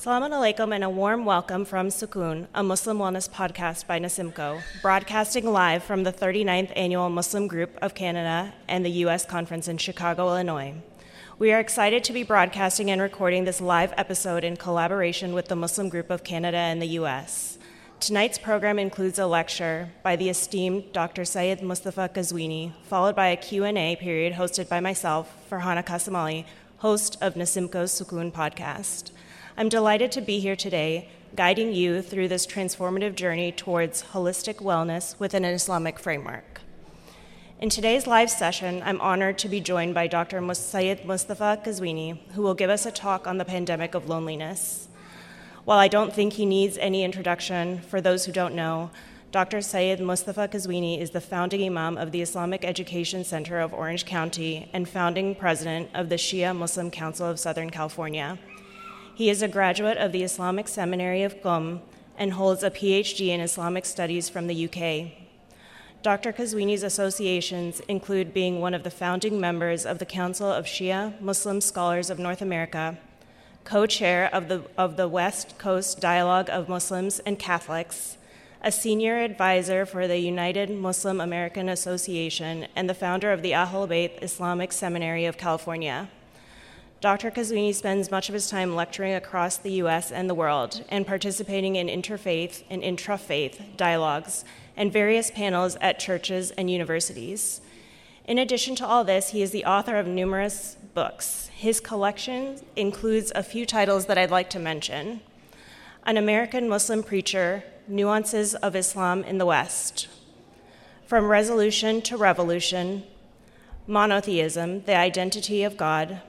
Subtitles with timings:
[0.00, 5.52] Salaam alaikum and a warm welcome from Sukoon, a Muslim wellness podcast by Nasimco, broadcasting
[5.52, 9.26] live from the 39th Annual Muslim Group of Canada and the U.S.
[9.26, 10.74] Conference in Chicago, Illinois.
[11.40, 15.56] We are excited to be broadcasting and recording this live episode in collaboration with the
[15.56, 17.58] Muslim Group of Canada and the U.S.
[17.98, 21.24] Tonight's program includes a lecture by the esteemed Dr.
[21.24, 26.44] Sayed Moustafa Qazwini, followed by a Q&A period hosted by myself, Farhana Kassamali,
[26.76, 29.10] host of Nasimco's Sukoon podcast.
[29.58, 35.18] I'm delighted to be here today, guiding you through this transformative journey towards holistic wellness
[35.18, 36.60] within an Islamic framework.
[37.60, 40.40] In today's live session, I'm honored to be joined by Dr.
[40.54, 44.86] Sayed Moustafa Qazwini, who will give us a talk on the pandemic of loneliness.
[45.64, 48.92] While I don't think he needs any introduction, for those who don't know,
[49.32, 49.60] Dr.
[49.60, 54.70] Sayed Moustafa Qazwini is the founding Imam of the Islamic Education Center of Orange County
[54.72, 58.38] and founding president of the Shia Muslim Council of Southern California.
[59.18, 61.80] He is a graduate of the Islamic Seminary of Qum
[62.16, 65.10] and holds a PhD in Islamic Studies from the UK.
[66.04, 66.32] Dr.
[66.32, 71.60] Qazwini's associations include being one of the founding members of the Council of Shia Muslim
[71.60, 72.96] Scholars of North America,
[73.64, 78.18] co chair of the, of the West Coast Dialogue of Muslims and Catholics,
[78.62, 83.88] a senior advisor for the United Muslim American Association, and the founder of the Ahl
[83.88, 86.08] Bayt Islamic Seminary of California.
[87.00, 87.30] Dr.
[87.30, 91.76] Qazwini spends much of his time lecturing across the US and the world and participating
[91.76, 94.44] in interfaith and intrafaith dialogues
[94.76, 97.60] and various panels at churches and universities.
[98.24, 101.50] In addition to all this, he is the author of numerous books.
[101.54, 105.20] His collection includes a few titles that I'd like to mention
[106.04, 110.08] An American Muslim Preacher Nuances of Islam in the West,
[111.06, 113.04] From Resolution to Revolution,
[113.86, 116.20] Monotheism, the Identity of God,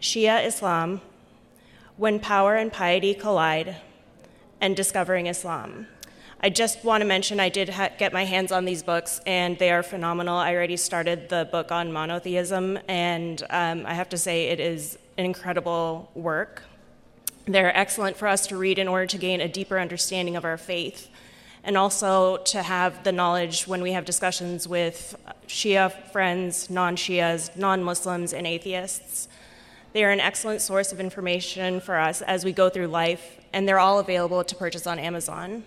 [0.00, 1.00] Shia Islam,
[1.96, 3.76] When Power and Piety Collide,
[4.60, 5.88] and Discovering Islam.
[6.40, 9.72] I just want to mention I did get my hands on these books, and they
[9.72, 10.36] are phenomenal.
[10.36, 14.98] I already started the book on monotheism, and um, I have to say it is
[15.16, 16.62] an incredible work.
[17.46, 20.56] They're excellent for us to read in order to gain a deeper understanding of our
[20.56, 21.08] faith,
[21.64, 25.16] and also to have the knowledge when we have discussions with
[25.48, 29.27] Shia friends, non Shias, non Muslims, and atheists.
[29.98, 33.66] They are an excellent source of information for us as we go through life, and
[33.66, 35.64] they're all available to purchase on Amazon.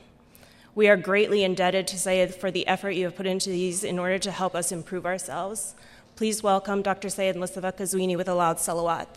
[0.73, 3.99] We are greatly indebted to Sayed for the effort you have put into these in
[3.99, 5.75] order to help us improve ourselves.
[6.15, 7.09] Please welcome Dr.
[7.09, 9.07] Sayed Moustafa Qazwini with a loud salawat.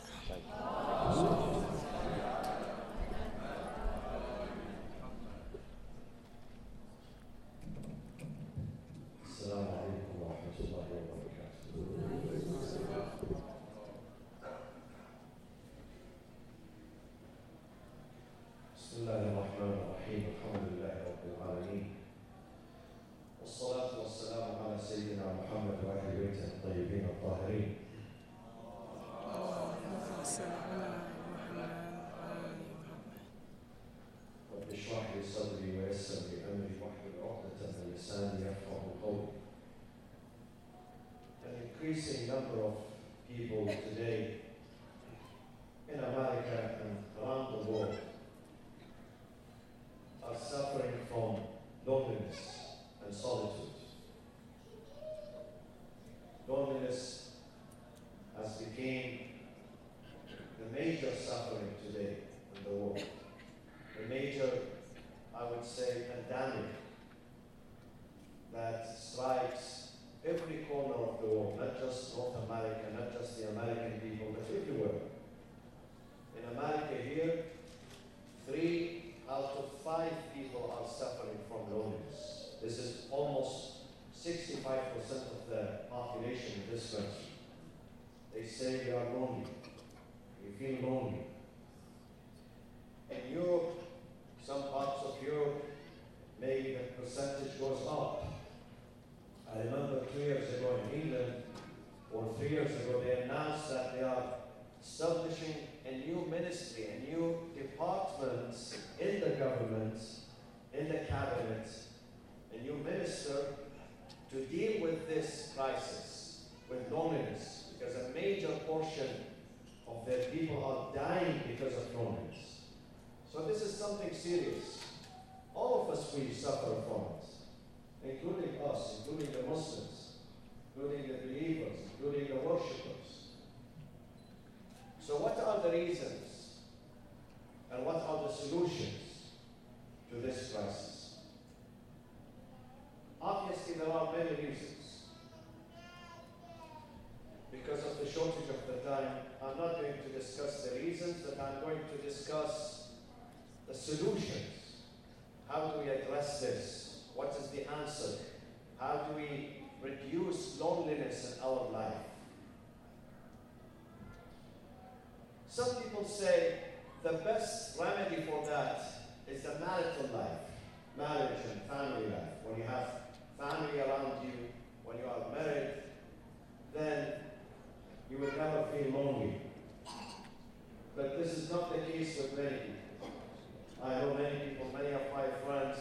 [182.37, 185.79] I know many people, many of my friends,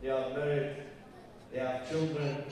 [0.00, 0.76] they are married,
[1.52, 2.44] they have children,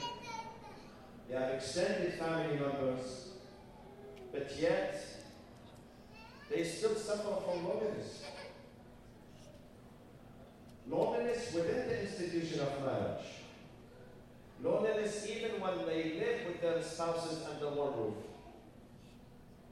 [1.27, 3.29] they have extended family members,
[4.31, 5.03] but yet
[6.51, 8.23] they still suffer from loneliness.
[10.87, 13.25] Loneliness within the institution of marriage.
[14.61, 18.30] Loneliness even when they live with their spouses under one roof.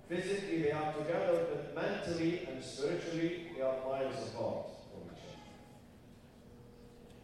[0.08, 5.40] Physically, they are together, but mentally and spiritually, they are miles apart from each other.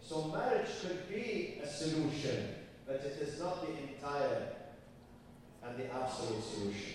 [0.02, 2.54] So, marriage could be a solution,
[2.86, 4.48] but it is not the entire
[5.62, 6.94] and the absolute solution.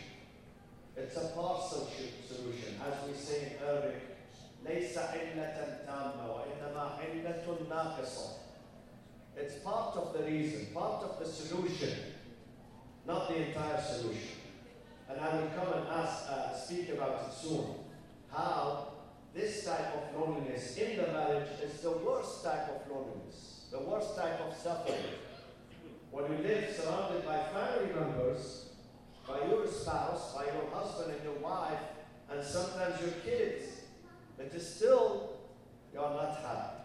[0.98, 1.90] It's a partial
[2.28, 2.80] solution.
[2.82, 4.02] As we say in Arabic,
[4.66, 8.30] ليس علة تامة وإنما علة ناقصة.
[9.38, 11.94] It's part of the reason, part of the solution,
[13.06, 14.39] not the entire solution.
[15.11, 17.65] And I will come and ask, uh, speak about it soon.
[18.31, 18.93] How
[19.35, 24.17] this type of loneliness in the marriage is the worst type of loneliness, the worst
[24.17, 25.15] type of suffering.
[26.12, 28.71] When you live surrounded by family members
[29.27, 31.79] by your spouse, by your husband and your wife,
[32.31, 33.65] and sometimes your kids,
[34.37, 35.39] but still
[35.93, 36.77] you are not happy.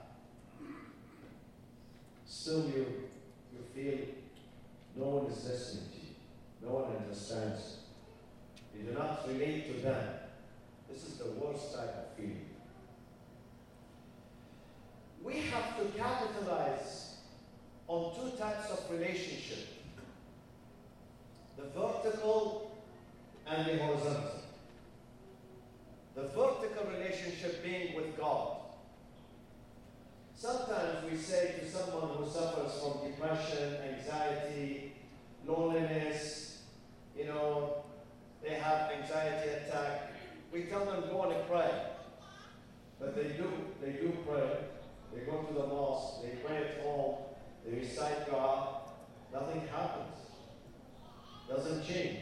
[2.25, 2.85] Still you,
[3.53, 3.99] you feel
[4.95, 6.15] no one is listening to you,
[6.63, 7.84] no one understands you.
[8.77, 10.07] You do not relate to them.
[10.89, 12.45] This is the worst type of feeling.
[15.23, 17.15] We have to capitalize
[17.87, 19.67] on two types of relationship
[21.57, 22.75] the vertical
[23.47, 24.41] and the horizontal.
[26.15, 28.57] The vertical relationship being with God.
[30.35, 34.93] Sometimes we say to someone who suffers from depression, anxiety,
[35.47, 36.61] loneliness,
[37.17, 37.83] you know,
[38.43, 40.13] they have anxiety attack,
[40.55, 41.69] we tell them go and pray.
[42.99, 44.57] But they do, they do pray.
[45.13, 47.15] They go to the mosque, they pray at home,
[47.65, 48.79] they recite God,
[49.33, 50.15] nothing happens
[51.47, 52.21] doesn't change.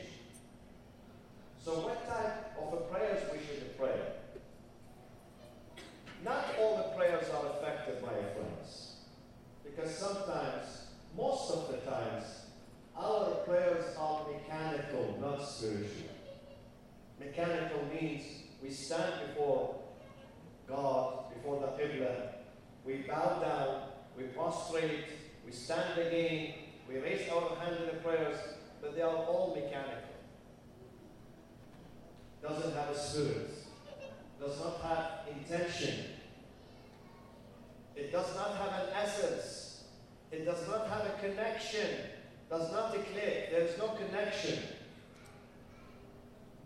[1.63, 3.99] So what type of prayers we should pray?
[6.23, 8.95] Not all the prayers are effective, my friends.
[9.63, 12.25] Because sometimes, most of the times,
[12.97, 16.12] our prayers are mechanical, not spiritual.
[17.25, 18.23] Mechanical means
[18.61, 19.75] we stand before
[20.67, 22.29] God, before the Qibla,
[22.85, 23.81] we bow down,
[24.17, 25.05] we prostrate,
[25.45, 26.53] we stand again,
[26.87, 28.37] we raise our hand in the prayers,
[28.81, 30.09] but they are all mechanical.
[32.41, 33.51] Doesn't have a spirit,
[34.39, 36.05] does not have intention,
[37.95, 39.83] it does not have an essence,
[40.31, 41.87] it does not have a connection,
[42.49, 44.59] does not declare, there is no connection.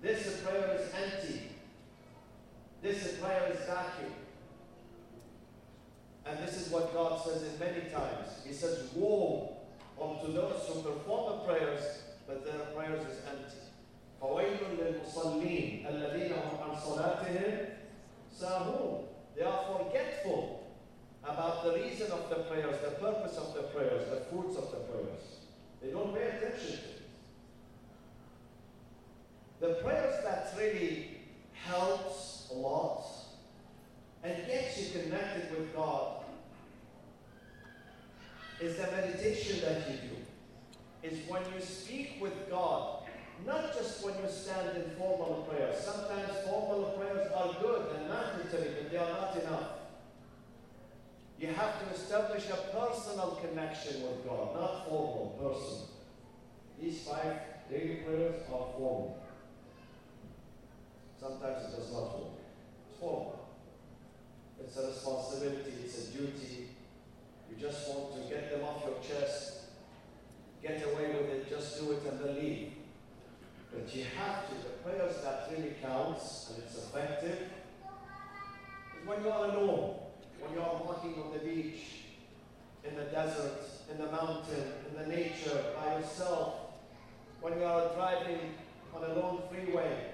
[0.00, 1.50] This prayer is empty.
[2.82, 4.12] This prayer is vacuum.
[6.26, 8.28] And this is what God says in many times.
[8.46, 9.56] He says, Woe
[10.00, 13.58] unto those who perform the prayers but their prayers is empty.
[14.20, 17.68] فويل للمصلين الذين هم عن صلاتهم
[18.40, 19.04] ساهون.
[19.36, 20.62] They are forgetful
[21.24, 24.78] about the reason of the prayers, the purpose of the prayers, the fruits of the
[24.78, 25.22] prayers.
[25.82, 26.95] They don't pay attention to it.
[29.59, 31.17] the prayers that really
[31.53, 33.05] helps a lot
[34.23, 36.23] and gets you connected with God
[38.59, 40.15] is the meditation that you do
[41.07, 43.03] is when you speak with God,
[43.45, 45.79] not just when you stand in formal prayers.
[45.79, 49.69] Sometimes formal prayers are good and mandatory, but they are not enough.
[51.39, 55.87] You have to establish a personal connection with God, not formal, personal.
[56.81, 59.23] These five daily prayers are formal.
[61.19, 62.39] Sometimes it does not work.
[62.89, 63.49] It's formal.
[64.59, 66.69] It's a responsibility, it's a duty.
[67.49, 69.57] You just want to get them off your chest
[70.61, 72.73] get away with it, just do it and believe.
[73.71, 77.49] But you have to, the prayers that really counts and it's effective
[78.99, 79.99] is when you are alone,
[80.39, 81.79] when you are walking on the beach,
[82.83, 86.55] in the desert, in the mountain, in the nature by yourself
[87.41, 88.39] when you are driving
[88.95, 90.11] on a long freeway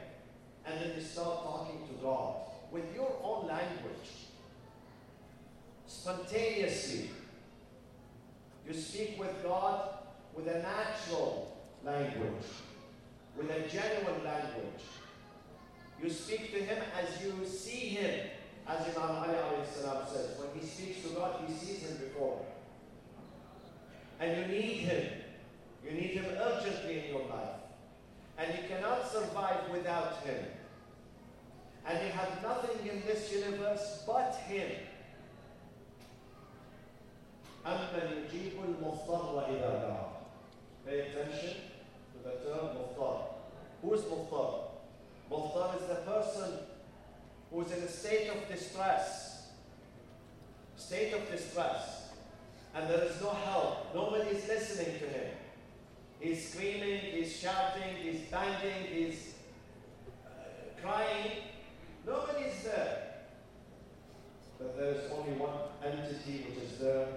[0.66, 2.36] and then you start talking to God
[2.72, 4.10] with your own language,
[5.86, 7.12] spontaneously.
[8.68, 9.90] You speak with God
[10.34, 12.46] with a natural language,
[13.38, 14.84] with a genuine language.
[16.02, 18.28] You speak to Him as you see Him,
[18.68, 20.40] as Imam Ali says.
[20.40, 22.46] When he speaks to God, he sees Him before.
[24.20, 25.08] And you need Him.
[25.86, 27.63] You need Him urgently in your life
[28.39, 30.45] And you cannot survive without Him.
[31.87, 34.71] And you have nothing in this universe but Him.
[37.67, 40.09] أمن يجيب المضطر إذا دعاه.
[40.87, 41.57] Pay attention
[42.13, 43.21] to the term مضطر.
[43.83, 44.69] Who is مضطر?
[45.31, 46.59] مضطر is the person
[47.51, 49.49] who is in a state of distress.
[50.77, 52.11] State of distress.
[52.75, 53.95] And there is no help.
[53.95, 55.31] Nobody is listening to him.
[56.24, 59.34] He's screaming, he's shouting, he's banging, he's
[60.26, 61.32] uh, crying.
[62.08, 63.16] Nobody is there.
[64.58, 65.52] But there is only one
[65.84, 67.08] entity which is there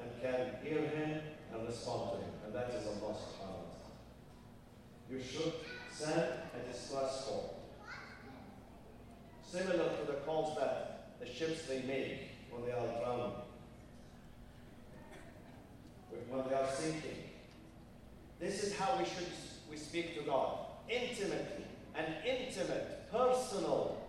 [0.00, 1.20] and can hear him
[1.52, 3.90] and respond to him, and that is Allah subhanahu wa ta'ala.
[5.10, 5.52] You should
[5.92, 6.22] send
[6.56, 7.60] a distress call.
[9.44, 13.36] Similar to the calls that the ships they make when they are drowning,
[16.30, 17.21] when they are sinking.
[18.42, 19.30] This is how we should
[19.70, 20.58] we speak to God.
[20.88, 24.02] Intimately, an intimate, personal,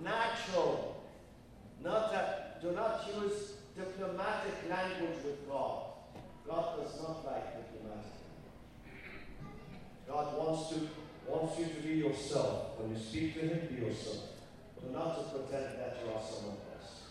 [0.00, 1.02] natural,
[1.82, 5.86] not a, do not use diplomatic language with God.
[6.46, 8.12] God does not like diplomatic.
[10.06, 10.88] God wants to
[11.26, 12.78] wants you to be yourself.
[12.78, 14.22] When you speak to Him, be yourself.
[14.80, 17.02] Do not to pretend that you are someone else.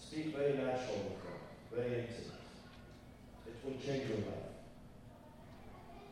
[0.00, 2.38] Speak very natural with God, very intimate.
[3.48, 4.55] It will change your life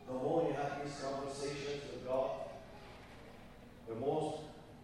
[0.06, 2.30] The more you have these conversations with God,
[3.88, 4.40] the more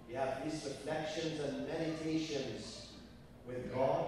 [0.08, 2.88] you have these reflections and meditations
[3.46, 4.06] with God,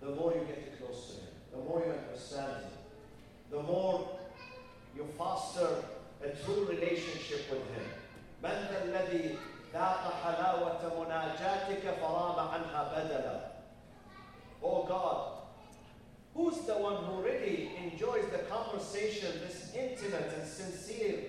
[0.00, 2.70] the more you get close to Him, the more you understand Him,
[3.50, 4.18] the more
[4.96, 5.84] you foster
[6.24, 7.86] a true relationship with Him.
[8.42, 9.38] من ذا الذي
[9.72, 13.40] ذاق حلاوة مناجاتك فرام عنها بدلا
[14.62, 15.39] Oh God,
[16.35, 21.19] who's the one who really enjoys the conversation, this intimate and sincere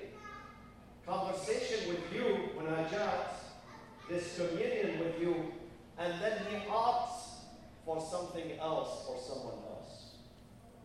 [1.06, 3.34] conversation with you, munajat,
[4.08, 5.52] this communion with you,
[5.98, 7.42] and then he opts
[7.84, 10.14] for something else or someone else?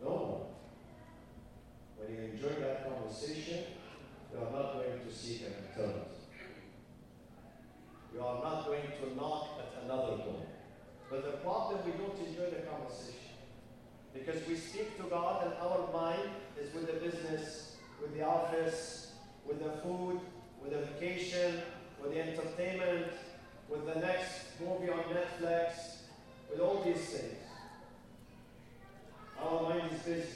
[0.02, 0.46] No.
[1.96, 3.64] When you enjoy that conversation,
[4.32, 6.00] you are not going to seek an eternity.
[8.14, 10.46] You are not going to knock at another door.
[11.10, 13.17] But the problem, we don't enjoy the conversation.
[14.18, 19.12] Because we speak to God and our mind is with the business, with the office,
[19.46, 20.20] with the food,
[20.62, 21.62] with the vacation,
[22.02, 23.12] with the entertainment,
[23.68, 25.98] with the next movie on Netflix,
[26.50, 27.34] with all these things.
[29.40, 30.28] Our mind is busy.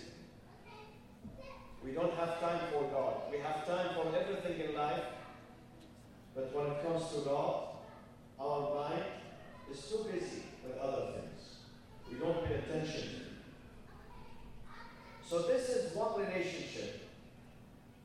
[1.85, 3.15] We don't have time for God.
[3.33, 5.03] We have time for everything in life.
[6.35, 7.65] But when it comes to God,
[8.39, 9.05] our mind
[9.71, 11.57] is too busy with other things.
[12.11, 13.02] We don't pay attention.
[15.33, 17.09] So this is one relationship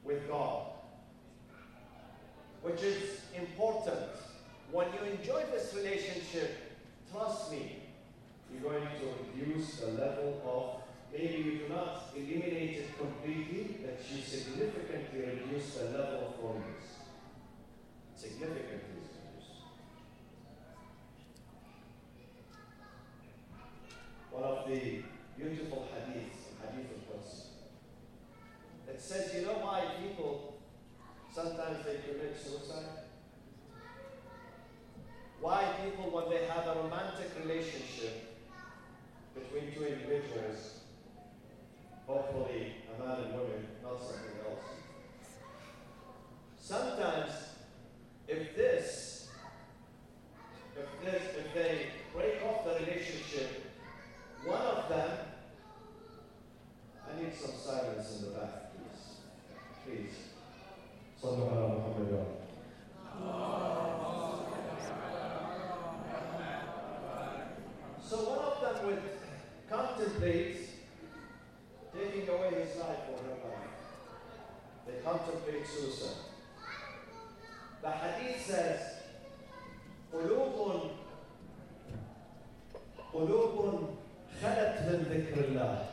[0.05, 0.67] with God,
[2.61, 3.99] which is important.
[4.71, 6.55] When you enjoy this relationship,
[7.11, 7.79] trust me,
[8.49, 10.81] you're going to reduce the level of
[11.11, 16.95] maybe you do not eliminate it completely, but you significantly reduce the level of loneliness.
[18.15, 19.51] Significantly reduce.
[24.31, 25.03] One of the
[25.37, 27.45] beautiful hadiths, hadith of Qudsi,
[28.87, 30.59] it says, you know why people
[31.33, 33.07] sometimes they commit suicide?
[35.39, 38.35] Why people, when they have a romantic relationship
[39.33, 40.81] between two individuals,
[42.05, 44.65] hopefully a man and woman, not something else.
[46.59, 47.31] Sometimes,
[48.27, 49.29] if this,
[50.75, 53.71] if this, if they break off the relationship,
[54.43, 55.11] one of them,
[57.07, 58.66] I need some silence in the back
[59.86, 60.16] Please.
[61.22, 62.42] صلوا على محمد وآله.
[68.02, 69.02] So one of them would
[69.70, 70.58] contemplate
[71.94, 73.78] taking away his life or her life.
[74.86, 76.20] They contemplate suicide.
[77.82, 78.80] The hadith says,
[80.12, 80.90] قلوب
[83.12, 83.54] قلوب
[84.42, 85.86] خلت من ذكر الله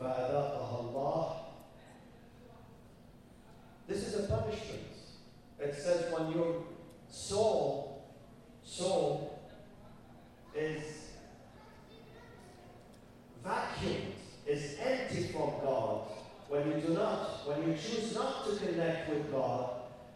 [0.00, 1.44] فأذاقها الله.
[3.89, 4.83] this is a punishment.
[5.59, 6.63] It says when your
[7.09, 8.05] soul,
[8.63, 9.41] soul
[10.55, 10.83] is
[13.43, 14.13] vacuumed,
[14.45, 16.07] is empty from God,
[16.49, 19.71] when you do not, when you choose not to connect with God,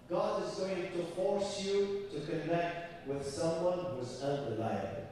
[0.07, 5.07] God is going to force you to connect with someone who's unreliable.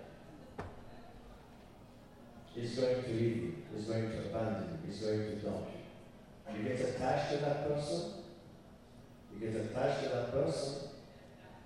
[2.53, 3.55] He's going to leave you.
[3.75, 4.91] He's going to abandon you.
[4.91, 5.67] He's going to dump
[6.53, 6.57] you.
[6.57, 8.20] You get attached to that person
[9.40, 10.88] You get attached to that person.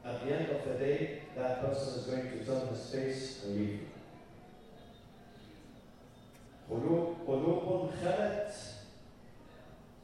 [0.04, 3.56] At the end of the day, that person is going to turn his face and
[3.56, 3.86] leave you.
[6.70, 8.54] قلوب قلوب خلت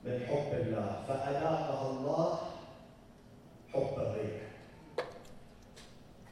[0.04, 2.38] من حب الله فأذاقها الله
[3.72, 4.40] حب الغير.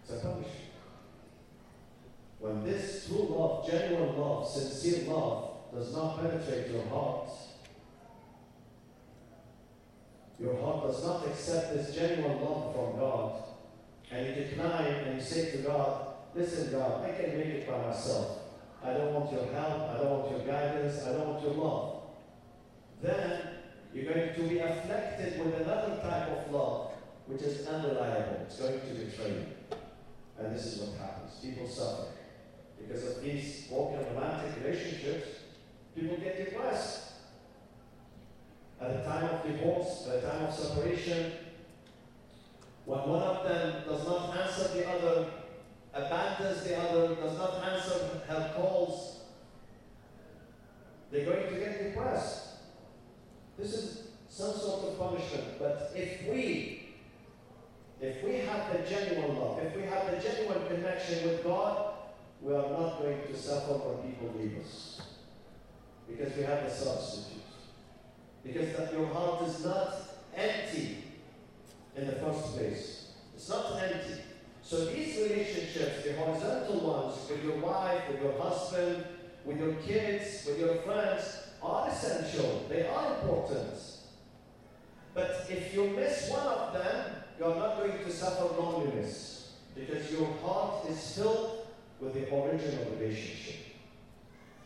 [0.02, 0.50] It's a punishment.
[2.40, 7.30] When this true love, genuine love, sincere love does not penetrate your heart,
[10.39, 13.43] your heart does not accept this genuine love from God,
[14.11, 16.05] and you decline and you say to God,
[16.35, 18.39] Listen, God, I can make it by myself.
[18.83, 22.01] I don't want your help, I don't want your guidance, I don't want your love.
[23.01, 23.41] Then
[23.93, 26.91] you're going to be afflicted with another type of love,
[27.25, 28.41] which is unreliable.
[28.45, 29.45] It's going to betray you.
[30.37, 31.33] And this is what happens.
[31.41, 32.09] People suffer.
[32.79, 35.27] Because of these broken romantic relationships,
[35.95, 37.08] people get depressed.
[38.81, 41.33] At the time of divorce, at the time of separation,
[42.85, 45.27] when one of them does not answer the other,
[45.93, 49.19] abandons the other, does not answer her calls,
[51.11, 52.47] they're going to get depressed.
[53.57, 55.59] This is some sort of punishment.
[55.59, 56.93] But if we,
[57.99, 61.93] if we have the genuine love, if we have the genuine connection with God,
[62.41, 65.01] we are not going to suffer when people leave us.
[66.07, 67.43] Because we have a substitute.
[68.43, 69.93] Because that your heart is not
[70.35, 71.03] empty
[71.95, 73.11] in the first place.
[73.35, 74.21] It's not empty.
[74.61, 79.05] So these relationships, the horizontal ones, with your wife, with your husband,
[79.45, 82.65] with your kids, with your friends, are essential.
[82.69, 83.73] They are important.
[85.13, 90.27] But if you miss one of them, you're not going to suffer loneliness because your
[90.43, 91.67] heart is filled
[91.99, 93.55] with the original relationship.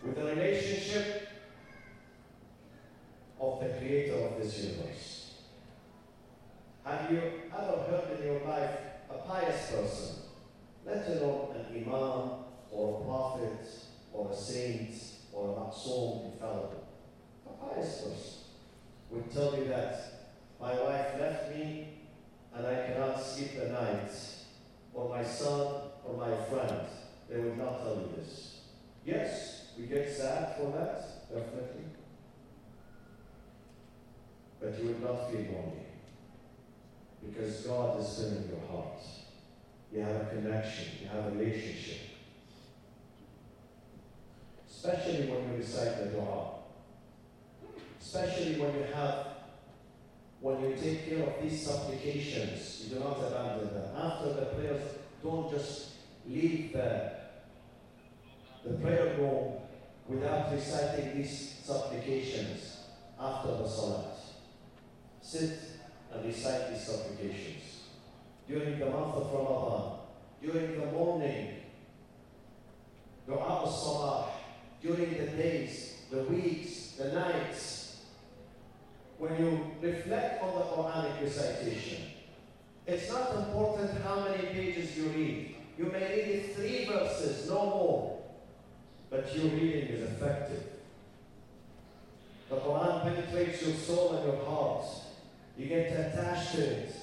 [0.03, 1.29] With the relationship
[3.39, 4.32] of the creator of
[6.83, 7.21] Have you
[7.57, 8.77] ever heard in your life
[9.09, 10.15] a pious person,
[10.85, 13.65] let alone an imam or a prophet
[14.11, 14.93] or a saint
[15.31, 16.83] or a masoom infallible,
[17.47, 18.33] a pious person
[19.11, 19.95] would tell you that
[20.59, 21.99] my wife left me
[22.53, 24.11] and I cannot sleep the night,
[24.93, 26.85] or my son or my friend,
[27.29, 28.59] they would not tell you this.
[29.05, 32.02] Yes, we get sad for that, definitely.
[34.63, 35.83] But you would not feel lonely.
[37.21, 39.01] Because God is still in your heart.
[39.91, 41.99] You have a connection, you have a relationship.
[44.69, 46.51] Especially when you recite the dua.
[48.01, 49.27] Especially when you have,
[50.39, 53.95] when you take care of these supplications, you do not abandon them.
[53.97, 54.81] After the prayers,
[55.21, 55.89] don't just
[56.25, 57.11] leave the,
[58.65, 59.55] the prayer room
[60.07, 62.77] without reciting these supplications
[63.19, 64.12] after the salat.
[65.23, 65.57] Sit
[66.13, 67.63] and recite these supplications.
[68.47, 69.99] During the month of Ramadan,
[70.41, 71.61] during the morning,
[73.25, 74.27] dua al-sabah,
[74.81, 78.01] during the days, the weeks, the nights,
[79.17, 82.03] when you reflect on the Quranic recitation,
[82.85, 85.55] it's not important how many pages you read.
[85.77, 88.23] You may read it three verses, no more,
[89.09, 90.63] but your reading is effective.
[92.49, 94.85] The Quran penetrates your soul and your heart.
[95.56, 96.94] You get attached to it.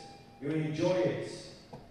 [0.41, 1.32] You enjoy it.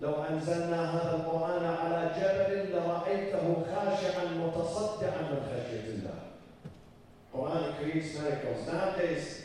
[0.01, 6.19] لو أنزلنا هذا القرآن على جبل لرأيته خاشعا متصدعا من خشية الله.
[7.33, 8.67] Quran creates miracles.
[8.67, 9.45] Nowadays,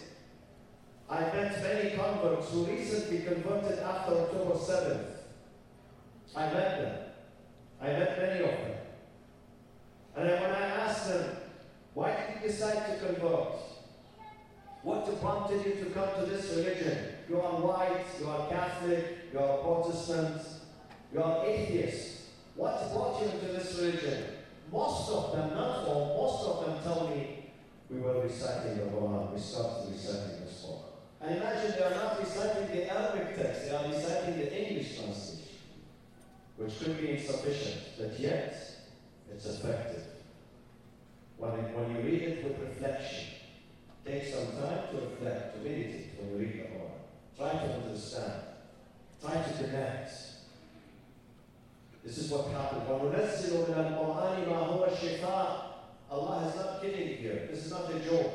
[1.09, 5.05] I met many converts who recently converted after October 7th.
[6.35, 6.95] I met them.
[7.81, 8.77] I met many of them.
[10.15, 11.37] And then when I asked them,
[11.93, 13.53] why did you decide to convert?
[14.84, 16.98] What prompted you to come to this religion?
[17.26, 20.42] You are white, you are Catholic, you are Protestant,
[21.10, 22.24] you are atheist.
[22.54, 24.24] What brought you into this religion?
[24.70, 27.50] Most of them, not all, most of them tell me
[27.88, 30.82] we were reciting the Quran, we started reciting this Quran.
[31.22, 35.48] And imagine they are not reciting the Arabic text, they are reciting the English translation,
[36.58, 38.54] which could be insufficient, but yet
[39.32, 40.04] it's effective.
[41.38, 43.33] When, when you read it with reflection,
[44.04, 46.94] Take some time to reflect, to meditate when you read the Quran.
[47.38, 48.42] Try to understand.
[49.22, 50.10] Try to connect.
[52.04, 52.82] This is what happened.
[52.86, 53.54] وَنُنَزِّلُ
[56.10, 57.48] Allah is not kidding here.
[57.50, 58.32] This is not a joke.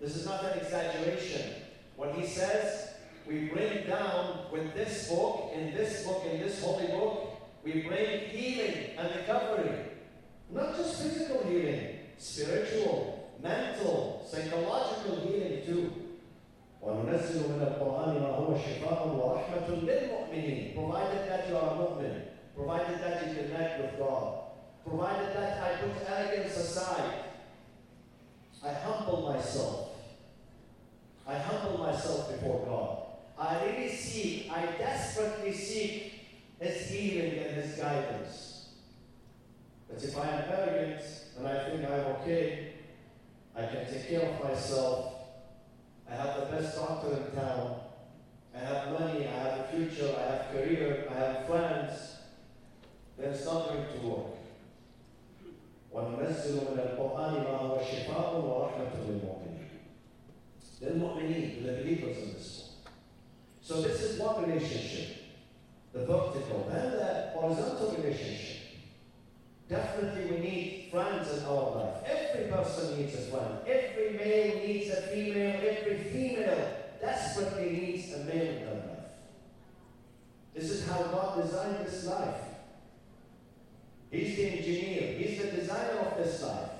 [0.00, 1.62] This is not an exaggeration.
[1.96, 2.90] When He says,
[3.26, 8.20] we bring down with this book, in this book, in this holy book, we bring
[8.20, 9.70] healing and recovery.
[10.50, 16.03] Not just physical healing, spiritual, mental, psychological healing too.
[16.83, 22.15] وننزل من القرآن ما هو شفاء ورحمة للمؤمنين provided that you are a mu'min
[22.55, 24.33] provided that you connect with God
[24.85, 27.13] provided that I put arrogance aside
[28.61, 29.95] I humble myself
[31.25, 32.97] I humble myself before God
[33.39, 36.13] I really seek I desperately seek
[36.59, 38.67] His healing and His guidance
[39.87, 41.01] but if I am arrogant
[41.37, 42.66] and I think I'm okay
[43.57, 45.13] I can take care of myself
[46.13, 47.79] I have the best doctor in town.
[48.55, 52.17] I have money, I have a future, I have career, I have friends.
[53.17, 54.29] Then it's not going to work.
[55.93, 59.69] وننزل من القرآن ما هو شفاء ورحمة للمؤمنين.
[60.81, 62.93] للمؤمنين, to the believers in this one.
[63.61, 65.17] So this is one relationship,
[65.93, 66.67] the vertical.
[66.71, 68.56] Then the horizontal relationship.
[69.68, 71.94] Definitely we need friends in our life.
[72.06, 73.58] Every person needs a friend.
[73.66, 75.60] Every male needs a female.
[75.62, 79.08] Every female desperately needs a male in their life.
[80.54, 82.40] This is how God designed this life.
[84.10, 85.18] He's the engineer.
[85.18, 86.70] He's the designer of this life.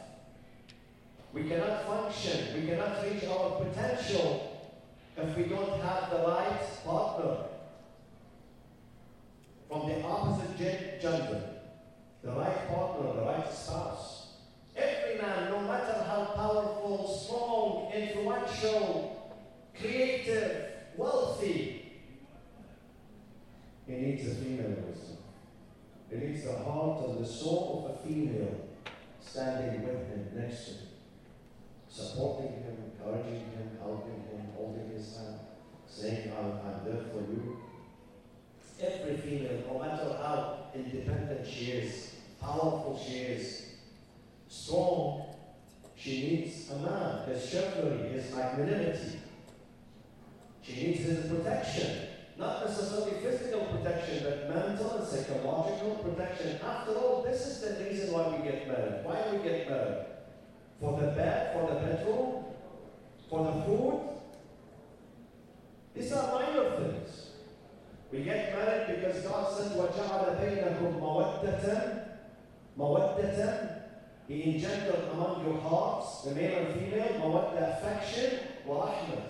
[1.34, 2.54] We cannot function.
[2.54, 4.72] We cannot reach our potential
[5.14, 7.36] if we don't have the right partner
[9.68, 10.58] from the opposite
[11.02, 11.57] gender
[12.22, 14.26] the right partner, the right spouse.
[14.76, 19.36] Every man, no matter how powerful, strong, influential,
[19.78, 20.64] creative,
[20.96, 21.78] wealthy,
[23.86, 25.16] he needs a female wisdom.
[26.10, 28.68] He needs the heart and the soul of a female
[29.20, 30.88] standing with him, next to him,
[31.88, 35.40] supporting him, encouraging him, helping him, holding his hand,
[35.86, 37.58] saying, I'm, I'm there for you.
[38.80, 42.07] Every female, no matter how independent she is,
[42.41, 43.65] powerful she is,
[44.47, 45.23] strong,
[45.95, 49.19] she needs a man, his chivalry, his magnanimity.
[50.61, 52.07] She needs his protection.
[52.37, 56.59] Not necessarily physical protection, but mental and psychological protection.
[56.65, 59.05] After all, this is the reason why we get married.
[59.05, 60.05] Why do we get married?
[60.81, 62.43] For the bed, for the bedroom,
[63.29, 64.09] for the food.
[65.95, 67.29] These are minor things.
[68.11, 71.96] We get married because God said, وَجَعَلَ بَيْنَكُمْ مَوَدَّةً
[72.77, 73.81] مَوَدَّةً
[74.27, 79.21] He engendered among your hearts, the male and female, mawadda, affection, wa rahmah.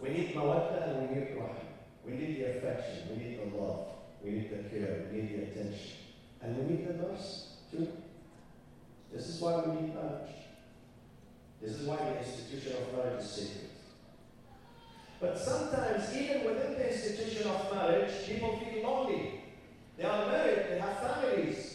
[0.00, 1.68] We need mawadda and we need rahmah.
[2.04, 3.88] We need the affection, we need the love,
[4.22, 5.96] we need the care, we need the attention.
[6.40, 7.88] And we need the nurse too.
[9.12, 10.34] This is why we need marriage.
[11.60, 13.70] This is why the institution of marriage is sacred.
[15.20, 19.40] But sometimes, even within the institution of marriage, people feel lonely.
[19.96, 21.71] They are married, they have families,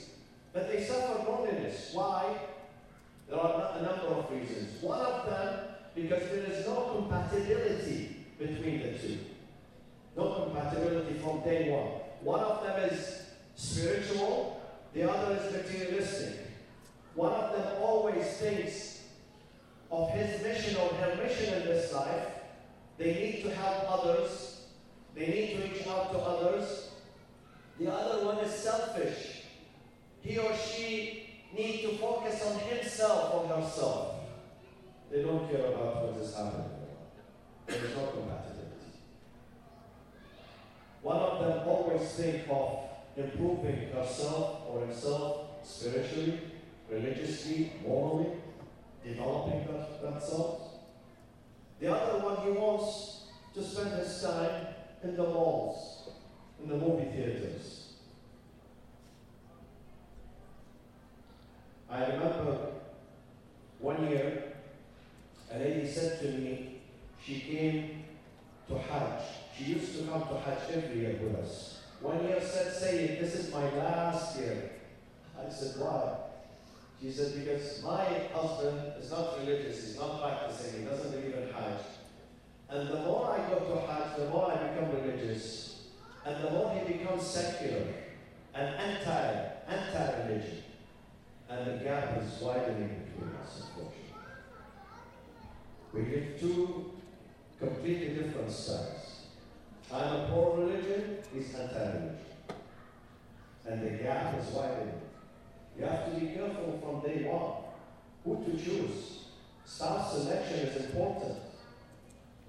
[0.53, 1.91] but they suffer loneliness.
[1.93, 2.37] Why?
[3.29, 4.83] There are a number of reasons.
[4.83, 5.61] One of them,
[5.95, 9.19] because there is no compatibility between the two.
[10.17, 12.01] No compatibility from day one.
[12.23, 13.23] One of them is
[13.55, 14.61] spiritual,
[14.95, 16.41] the other is materialistic.
[17.15, 19.03] One of them always thinks
[19.91, 22.39] of his mission or her mission in this life
[22.99, 24.63] they need to help others.
[25.15, 26.91] They need to reach out to others.
[27.79, 29.38] The other one is selfish.
[30.23, 34.15] He or she need to focus on himself or herself.
[35.11, 36.71] They don't care about what is happening.
[37.67, 38.99] There is no compatibility.
[41.03, 42.81] One of them always think of
[43.17, 46.41] improving herself or himself spiritually,
[46.91, 48.31] religiously, morally,
[49.05, 50.65] developing that, themselves.
[51.81, 53.23] The other one, he wants
[53.55, 54.67] to spend his time
[55.03, 56.11] in the malls,
[56.63, 57.88] in the movie theaters.
[61.91, 62.73] I remember
[63.79, 64.53] one year,
[65.53, 66.81] a lady said to me,
[67.25, 68.05] she came
[68.69, 69.23] to Hajj.
[69.57, 71.81] She used to come to Hajj every year with us.
[72.01, 74.71] One year said, say this is my last year.
[75.39, 76.17] I said, why?
[77.01, 81.53] She said, because my husband is not religious, he's not practicing, he doesn't believe in
[81.53, 81.81] Hajj.
[82.71, 85.87] And the more I go to Hajj, the more I become religious.
[86.27, 87.87] And the more he becomes secular
[88.55, 90.63] and anti, anti-religion.
[91.51, 94.15] And the gap is widening between us, unfortunately.
[95.93, 96.93] We live two
[97.59, 99.27] completely different styles.
[99.93, 102.19] I'm a pro-religion, he's anti-religion.
[103.67, 105.01] and the gap is widening.
[105.79, 107.65] You have to be careful from day one
[108.25, 109.25] who to choose.
[109.65, 111.39] Spouse selection is important.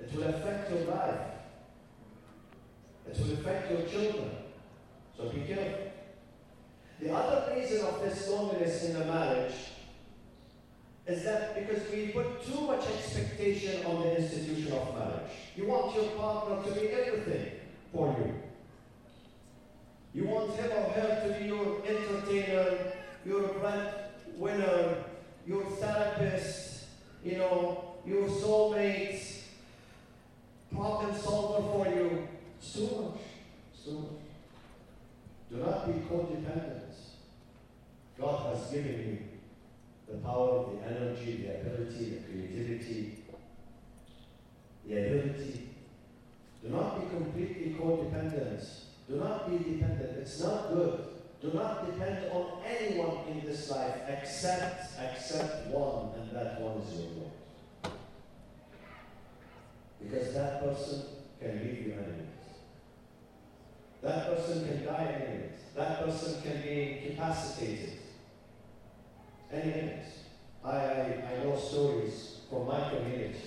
[0.02, 1.20] It will affect your life.
[3.10, 4.32] It will affect your children.
[5.16, 5.92] So be careful.
[7.02, 9.54] The other reason of this loneliness in a marriage
[11.08, 15.32] is that because we put too much expectation on the institution of marriage.
[15.56, 17.52] You want your partner to be everything
[17.94, 18.34] for you.
[20.14, 22.92] You want him or her to be your entertainer,
[23.26, 25.04] your breadwinner,
[25.48, 26.86] your therapist,
[27.24, 29.42] you know, your soulmate,
[30.74, 32.28] problem solver for you.
[32.60, 33.22] It's too much.
[33.84, 34.20] Too much.
[35.50, 36.89] Do not be codependent.
[38.20, 39.18] God has given you
[40.14, 43.20] the power, the energy, the ability, the creativity,
[44.86, 45.70] the ability.
[46.64, 48.68] Do not be completely codependent.
[49.08, 50.18] Do not be dependent.
[50.18, 51.06] It's not good.
[51.42, 57.00] Do not depend on anyone in this life except except one, and that one is
[57.00, 57.94] your Lord.
[60.02, 61.04] Because that person
[61.40, 62.26] can leave you enemies.
[64.02, 65.60] That person can die anyways.
[65.76, 67.99] That person can be incapacitated.
[69.52, 70.20] Anyways.
[70.64, 73.40] I, I, I know stories from my community.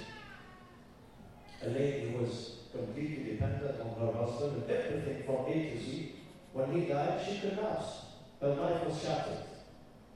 [1.64, 6.14] A lady was completely dependent on her husband and everything from A to Z.
[6.52, 7.96] When he died, she collapsed.
[8.40, 9.44] Her life was shattered.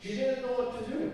[0.01, 1.13] She didn't know what to do.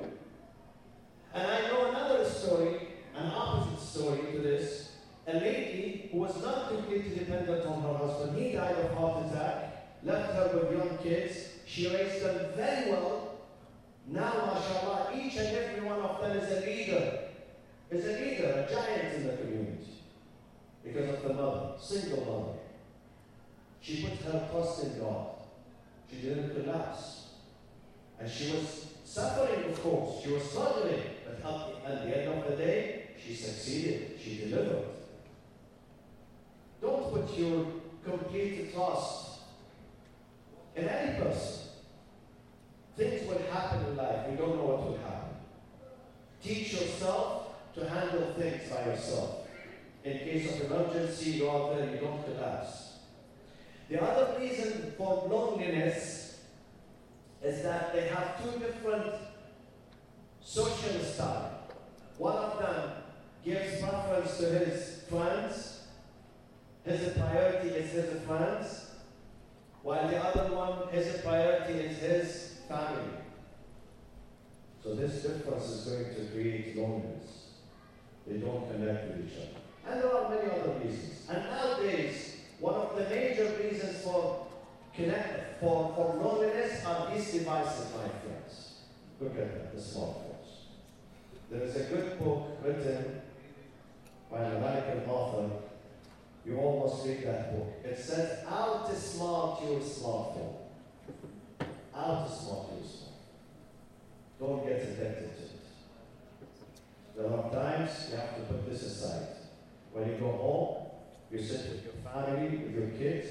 [1.34, 4.92] And I know another story, an opposite story to this.
[5.26, 10.00] A lady who was not completely dependent on her husband, he died of heart attack,
[10.02, 11.48] left her with young kids.
[11.66, 13.31] She raised them very well.
[14.08, 17.18] Now, mashallah, each and every one of them is a leader,
[17.90, 19.92] is a leader, a giant in the community
[20.84, 22.58] because of the mother, single mother.
[23.80, 25.26] She put her trust in God.
[26.10, 27.26] She didn't collapse.
[28.18, 30.22] And she was suffering, of course.
[30.22, 31.02] She was struggling.
[31.42, 34.18] But at the end of the day, she succeeded.
[34.22, 34.84] She delivered.
[36.80, 37.66] Don't put your
[38.04, 39.40] complete trust
[40.76, 41.68] in any person.
[42.96, 44.28] Things will happen in life.
[44.28, 45.36] We don't know what will happen.
[46.42, 49.48] Teach yourself to handle things by yourself.
[50.04, 52.98] In case of emergency, you are there, you don't collapse.
[53.88, 56.40] The other reason for loneliness
[57.42, 59.14] is that they have two different
[60.40, 61.52] social styles.
[62.18, 62.90] One of them
[63.44, 65.80] gives preference to his friends,
[66.84, 68.86] his priority is his friends,
[69.82, 73.18] while the other one, his priority is his family.
[74.82, 77.41] So this difference is going to create loneliness.
[78.26, 79.60] They don't connect with each other.
[79.88, 81.26] And there are many other reasons.
[81.28, 84.46] And nowadays, one of the major reasons for
[84.94, 88.80] connect for, for loneliness are these devices, my friends.
[89.20, 90.32] Look at that, the smartphones.
[91.50, 93.20] There is a good book written
[94.30, 95.50] by an American author.
[96.44, 97.68] You almost read that book.
[97.84, 100.56] It says, How to Smart Your Smartphone.
[101.94, 103.02] How to Smart Your Smartphone.
[104.40, 105.51] Don't get addicted to it.
[107.16, 109.28] There are times you have to put this aside.
[109.92, 110.86] When you go home,
[111.30, 113.28] you sit with your family, with your kids.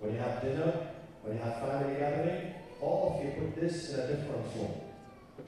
[0.00, 0.88] When you have dinner,
[1.22, 4.80] when you have family gathering, all of you put this in a different room.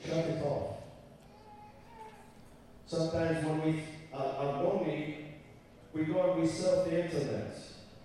[0.05, 0.77] Shut it off.
[2.87, 5.27] Sometimes when we are, are lonely,
[5.93, 7.57] we go and we surf the internet.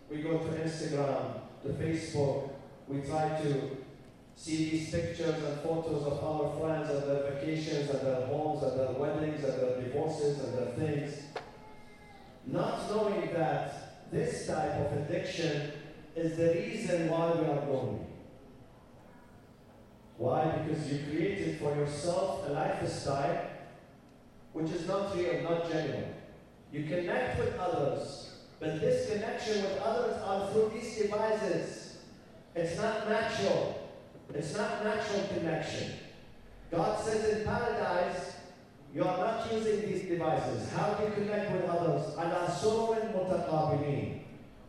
[0.09, 2.49] We go to Instagram, to Facebook.
[2.87, 3.77] We try to
[4.35, 8.79] see these pictures and photos of our friends and their vacations and their homes and
[8.79, 11.25] their weddings and their divorces and their things
[12.47, 15.71] not knowing that this type of addiction
[16.15, 18.05] is the reason why we are lonely.
[20.17, 20.63] Why?
[20.65, 23.49] Because you created for yourself a lifestyle
[24.53, 26.13] which is not real, not genuine.
[26.71, 31.97] You connect with others, but this connection with others are through these devices.
[32.55, 33.84] It's not natural.
[34.33, 35.93] It's not natural connection.
[36.71, 38.35] God says in paradise,
[38.93, 40.71] you are not using these devices.
[40.71, 42.13] How do you connect with others?
[42.17, 44.19] Ala sururin mutaqabilin.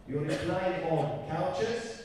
[0.09, 2.03] You recline on couches.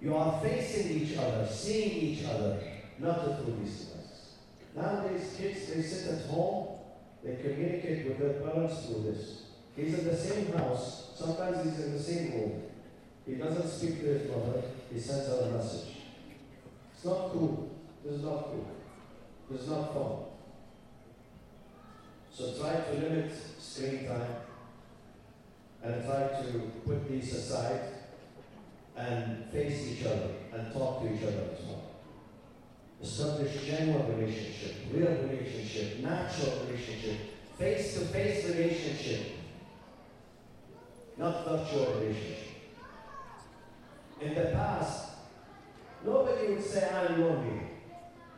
[0.00, 2.60] You are facing each other, seeing each other,
[2.98, 4.34] not through these devices.
[4.76, 6.78] Nowadays, kids, they sit at home.
[7.24, 9.42] They communicate with their parents through this.
[9.74, 11.12] He's in the same house.
[11.16, 12.62] Sometimes he's in the same room.
[13.26, 14.62] He doesn't speak to his mother.
[14.92, 15.95] He sends out a message.
[17.06, 17.70] Not cool.
[18.04, 18.66] This is not cool.
[19.48, 20.16] This is not fun.
[22.32, 24.36] So try to limit screen time
[25.82, 27.96] and try to put these aside.
[28.96, 31.82] and face each other and talk to each other as well.
[33.02, 37.18] Establish genuine relationship, real relationship, natural relationship,
[37.58, 39.20] face-to-face relationship,
[41.18, 42.54] not virtual relationship.
[44.22, 45.15] In the past,
[46.06, 47.60] nobody would say I'm lonely.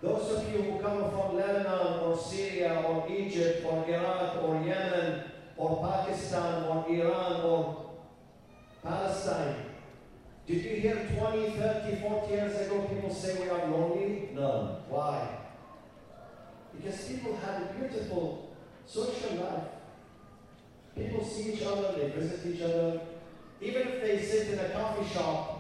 [0.01, 5.25] Those of you who come from Lebanon or Syria or Egypt or Iraq or Yemen
[5.57, 7.91] or Pakistan or Iran or
[8.83, 9.57] Palestine,
[10.47, 14.31] did you hear 20, 30, 40 years ago people say we are lonely?
[14.35, 14.79] No.
[14.89, 15.29] Why?
[16.75, 19.65] Because people have a beautiful social life.
[20.97, 23.01] People see each other, they visit each other.
[23.61, 25.58] Even if they sit in a coffee shop,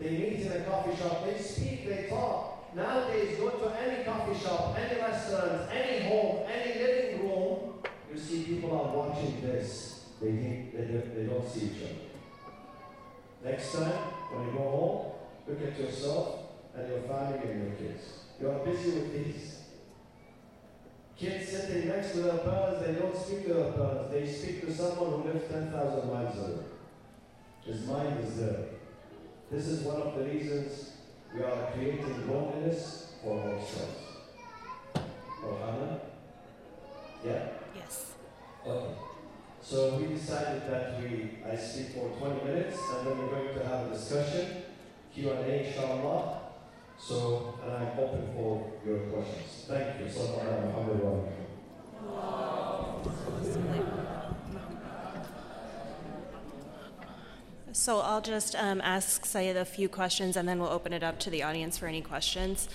[0.00, 2.74] they meet in a coffee shop, they speak, they talk.
[2.74, 7.74] Nowadays, go to any coffee shop, any restaurant, any home, any living room,
[8.12, 10.06] you see people are watching this.
[10.20, 13.50] They think they, don't- they don't see each other.
[13.50, 13.92] Next time,
[14.32, 15.12] when you go home,
[15.46, 16.38] look at yourself
[16.74, 18.02] and your family and your kids.
[18.40, 19.50] You are busy with these.
[21.16, 24.10] Kids sitting next to their parents, they don't speak to their parents.
[24.10, 26.64] They speak to someone who lives 10,000 miles away.
[27.64, 28.64] His mind is there.
[29.50, 30.92] This is one of the reasons
[31.34, 34.00] we are creating loneliness for ourselves.
[34.96, 36.00] Oh, Hannah?
[37.24, 37.48] Yeah?
[37.74, 38.12] Yes.
[38.66, 38.94] Okay.
[39.60, 43.64] So we decided that we, I speak for 20 minutes and then we're going to
[43.66, 44.46] have a discussion,
[45.14, 46.40] Q&A inshallah.
[46.98, 49.64] So, and I'm open for your questions.
[49.68, 50.06] Thank you.
[50.06, 51.44] Sallallahu alaihi wasallam.
[57.74, 61.18] So I'll just um, ask Sayed a few questions and then we'll open it up
[61.18, 62.68] to the audience for any questions.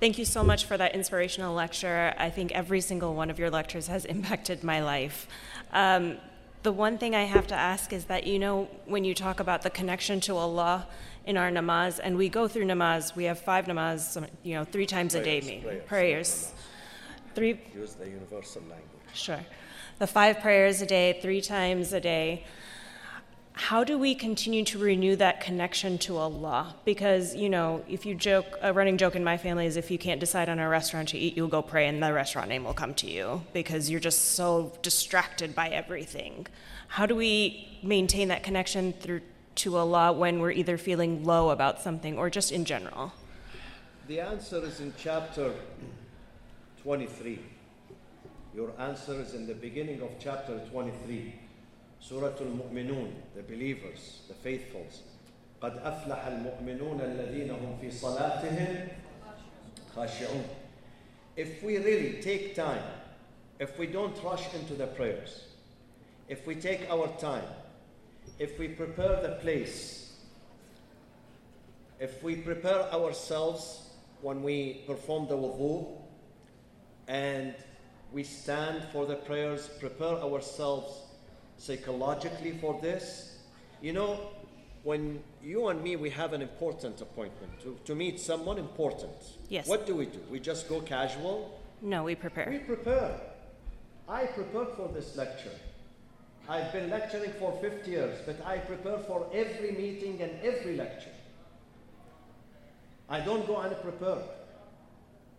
[0.00, 2.14] Thank you so much for that inspirational lecture.
[2.16, 5.28] I think every single one of your lectures has impacted my life.
[5.74, 6.16] Um,
[6.62, 9.60] the one thing I have to ask is that, you know, when you talk about
[9.60, 10.86] the connection to Allah
[11.26, 14.86] in our namaz, and we go through namaz, we have five namaz, you know, three
[14.86, 15.60] times a day, Prayers, maybe.
[15.60, 16.52] prayers, prayers.
[17.34, 18.88] Three, Use the universal language.
[19.12, 19.44] Sure.
[19.98, 22.44] The five prayers a day, three times a day.
[23.56, 26.76] How do we continue to renew that connection to Allah?
[26.84, 29.96] Because, you know, if you joke, a running joke in my family is if you
[29.96, 32.74] can't decide on a restaurant to eat, you'll go pray and the restaurant name will
[32.74, 36.46] come to you because you're just so distracted by everything.
[36.88, 39.22] How do we maintain that connection through
[39.56, 43.14] to Allah when we're either feeling low about something or just in general?
[44.06, 45.54] The answer is in chapter
[46.82, 47.38] 23.
[48.54, 51.45] Your answer is in the beginning of chapter 23.
[51.99, 55.01] Surah Al-Mu'minun, the believers, the faithfuls.
[55.61, 58.87] قد أفلح المؤمنون الذين هم في صلاتهم
[59.95, 60.43] خاشعون.
[61.37, 62.83] If we really take time,
[63.59, 65.43] if we don't rush into the prayers,
[66.27, 67.45] if we take our time,
[68.39, 70.17] if we prepare the place,
[71.99, 73.89] if we prepare ourselves
[74.21, 75.87] when we perform the wudu
[77.07, 77.53] and
[78.11, 80.91] we stand for the prayers, prepare ourselves
[81.58, 83.38] psychologically for this.
[83.80, 84.30] You know,
[84.82, 89.12] when you and me we have an important appointment to, to meet someone important.
[89.48, 89.66] Yes.
[89.66, 90.20] What do we do?
[90.30, 91.60] We just go casual?
[91.82, 92.48] No, we prepare.
[92.48, 92.94] We prepare.
[92.94, 93.20] prepare.
[94.08, 95.50] I prepared for this lecture.
[96.48, 101.10] I've been lecturing for 50 years, but I prepare for every meeting and every lecture.
[103.08, 104.22] I don't go unprepared.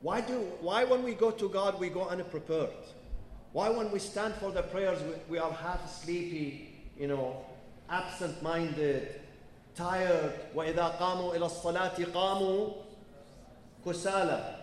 [0.02, 2.70] Why do why when we go to God we go unprepared?
[3.53, 7.45] Why when we stand for the prayers we, we are half sleepy, you know,
[7.91, 9.21] absent-minded,
[9.75, 10.33] tired.
[10.55, 12.75] وَإِذَا قَامُوا إِلَى الصَّلَاةِ قَامُوا
[13.85, 14.63] كُسَالَى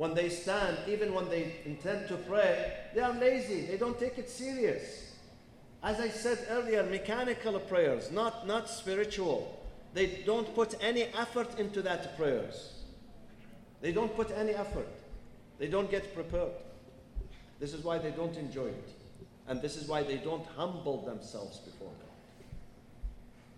[0.00, 3.66] when they stand, even when they intend to pray, they are lazy.
[3.66, 5.12] They don't take it serious.
[5.82, 9.62] As I said earlier, mechanical prayers, not, not spiritual.
[9.92, 12.82] They don't put any effort into that prayers.
[13.82, 14.88] They don't put any effort.
[15.58, 16.52] They don't get prepared.
[17.59, 18.89] This is why they don't enjoy it.
[19.47, 22.47] And this is why they don't humble themselves before God.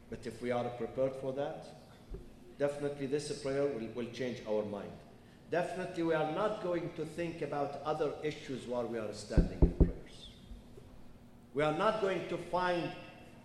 [0.09, 1.65] But if we are prepared for that,
[2.59, 4.91] definitely this prayer will, will change our mind.
[5.49, 9.71] Definitely, we are not going to think about other issues while we are standing in
[9.73, 10.29] prayers.
[11.53, 12.91] We are not going to find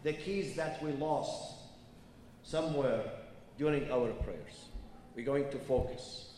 [0.02, 1.54] the keys that we lost
[2.42, 3.04] somewhere
[3.56, 4.66] during our prayers.
[5.14, 6.31] We're going to focus.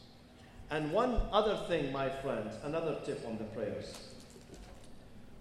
[0.71, 3.93] And one other thing, my friends, another tip on the prayers.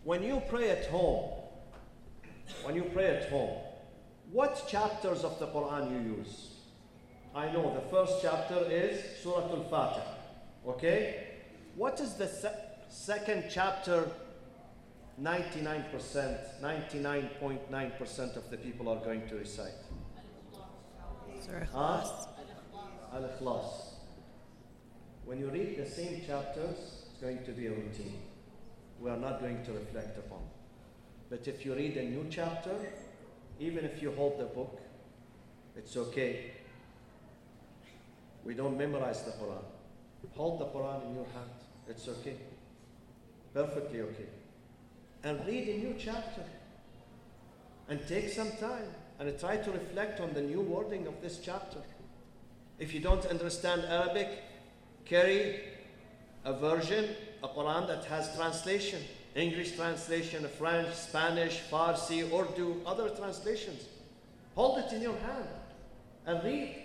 [0.03, 1.31] When you pray at home,
[2.63, 3.57] when you pray at home,
[4.31, 6.49] what chapters of the Quran you use?
[7.35, 10.01] I know the first chapter is Surah Al-Fatiha.
[10.67, 11.27] Okay?
[11.75, 12.53] What is the se-
[12.89, 14.07] second chapter
[15.21, 19.71] 99%, 99.9% of the people are going to recite?
[21.41, 22.03] Surah Huh?
[22.03, 22.27] Ikhlas.
[23.13, 23.92] Al-Ikhlas.
[25.25, 28.19] When you read the same chapters, it's going to be a routine.
[28.99, 30.41] We are not going to reflect upon.
[31.29, 32.75] But if you read a new chapter,
[33.59, 34.79] even if you hold the book,
[35.75, 36.51] it's okay.
[38.43, 39.63] We don't memorize the Quran.
[40.35, 41.51] Hold the Quran in your hand.
[41.87, 42.35] It's okay.
[43.53, 44.27] Perfectly okay.
[45.23, 46.43] And read a new chapter.
[47.89, 48.87] And take some time
[49.19, 51.79] and try to reflect on the new wording of this chapter.
[52.79, 54.29] If you don't understand Arabic,
[55.05, 55.61] carry
[56.45, 57.09] a version,
[57.43, 59.01] a Quran that has translation.
[59.35, 63.85] English translation, French, Spanish, Farsi, Urdu, other translations.
[64.55, 65.47] Hold it in your hand
[66.27, 66.75] and read.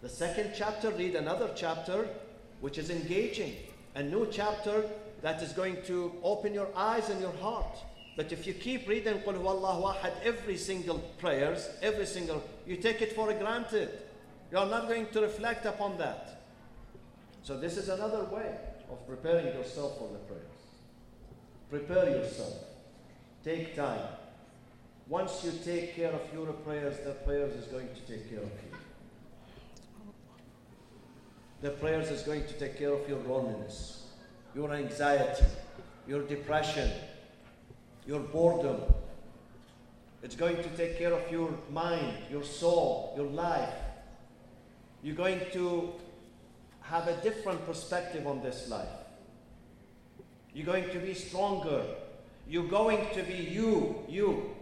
[0.00, 2.08] The second chapter, read another chapter
[2.60, 3.56] which is engaging,
[3.96, 4.84] a new chapter
[5.22, 7.78] that is going to open your eyes and your heart.
[8.16, 13.02] But if you keep reading Qul Huwallahu Ahad every single prayers, every single, you take
[13.02, 13.90] it for granted.
[14.52, 16.37] You are not going to reflect upon that.
[17.42, 18.56] So this is another way
[18.90, 20.58] of preparing yourself for the prayers.
[21.70, 22.54] Prepare yourself.
[23.44, 24.00] Take time.
[25.08, 28.50] Once you take care of your prayers, the prayers is going to take care of
[28.50, 28.78] you.
[31.60, 34.04] The prayers is going to take care of your loneliness,
[34.54, 35.44] your anxiety,
[36.06, 36.90] your depression,
[38.06, 38.80] your boredom.
[40.22, 43.74] It's going to take care of your mind, your soul, your life.
[45.02, 45.92] You're going to
[46.90, 48.88] have a different perspective on this life.
[50.54, 51.84] You're going to be stronger.
[52.48, 54.54] You're going to be you, you.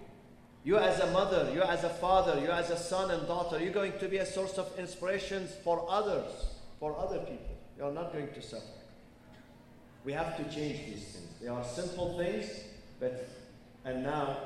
[0.65, 3.73] You as a mother, you as a father, you as a son and daughter, you're
[3.73, 6.31] going to be a source of inspirations for others,
[6.81, 7.57] for other people.
[7.79, 8.65] You're not going to suffer.
[10.05, 11.29] We have to change these things.
[11.41, 12.51] They are simple things,
[12.99, 13.29] but
[13.85, 14.39] and now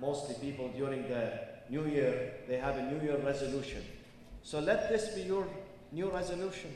[0.00, 3.82] mostly people during the new year they have a new year resolution.
[4.42, 5.46] So let this be your
[5.94, 6.74] new resolution.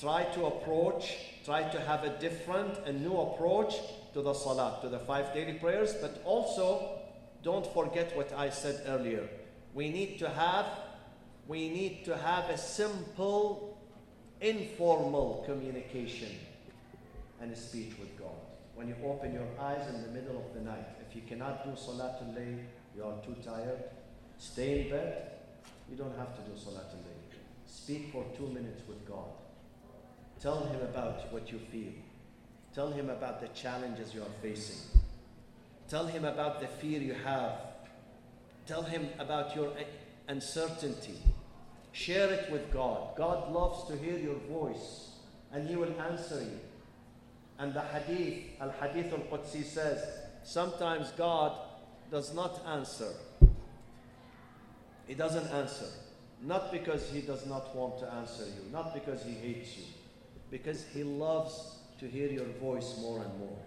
[0.00, 3.74] Try to approach, try to have a different and new approach
[4.12, 7.00] to the salah, to the five daily prayers, but also
[7.42, 9.28] don't forget what I said earlier.
[9.74, 10.66] We need to have
[11.48, 13.78] we need to have a simple
[14.40, 16.28] informal communication
[17.40, 18.36] and a speech with God.
[18.74, 21.70] When you open your eyes in the middle of the night, if you cannot do
[21.70, 22.58] Salatul Layl,
[22.94, 23.82] you are too tired,
[24.36, 25.32] stay in bed.
[25.90, 27.17] You don't have to do Salatul Layl.
[27.68, 29.28] Speak for two minutes with God.
[30.40, 31.92] Tell Him about what you feel.
[32.74, 35.00] Tell Him about the challenges you are facing.
[35.88, 37.52] Tell Him about the fear you have.
[38.66, 39.72] Tell Him about your
[40.28, 41.18] uncertainty.
[41.92, 43.16] Share it with God.
[43.16, 45.10] God loves to hear your voice
[45.52, 46.60] and He will answer you.
[47.58, 50.04] And the hadith, Al Hadith Al Qudsi says,
[50.44, 51.52] sometimes God
[52.10, 53.12] does not answer.
[55.06, 55.86] He doesn't answer.
[56.42, 59.84] Not because He does not want to answer you, not because He hates you,
[60.50, 63.58] because He loves to hear your voice more and more.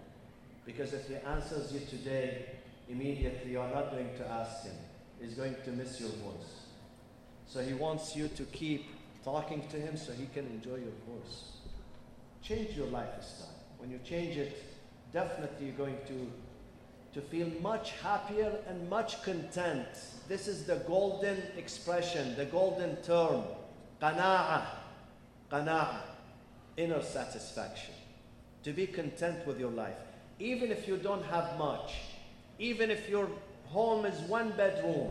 [0.64, 2.46] Because if He answers you today,
[2.88, 4.74] immediately you are not going to ask Him.
[5.20, 6.62] He's going to miss your voice.
[7.46, 8.86] So He wants you to keep
[9.24, 11.52] talking to Him so He can enjoy your voice.
[12.42, 13.54] Change your lifestyle.
[13.78, 14.56] When you change it,
[15.12, 16.32] definitely you're going to,
[17.14, 19.86] to feel much happier and much content.
[20.28, 23.42] This is the golden expression, the golden term.
[24.00, 24.64] Qana'ah.
[25.50, 26.00] Qana'ah.
[26.76, 27.94] Inner satisfaction.
[28.64, 29.98] To be content with your life.
[30.38, 31.94] Even if you don't have much,
[32.58, 33.28] even if your
[33.66, 35.10] home is one bedroom,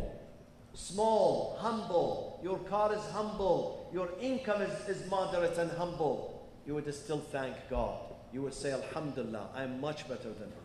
[0.74, 6.93] small, humble, your car is humble, your income is, is moderate and humble, you would
[6.93, 7.99] still thank God.
[8.34, 10.61] You would say, Alhamdulillah, I am much better than others.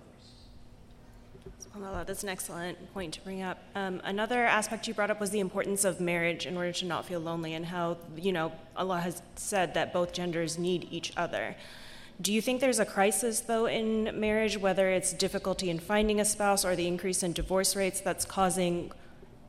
[1.61, 3.59] SubhanAllah, that's an excellent point to bring up.
[3.75, 7.05] Um, another aspect you brought up was the importance of marriage in order to not
[7.05, 11.57] feel lonely, and how, you know, Allah has said that both genders need each other.
[12.21, 16.25] Do you think there's a crisis, though, in marriage, whether it's difficulty in finding a
[16.25, 18.91] spouse or the increase in divorce rates that's causing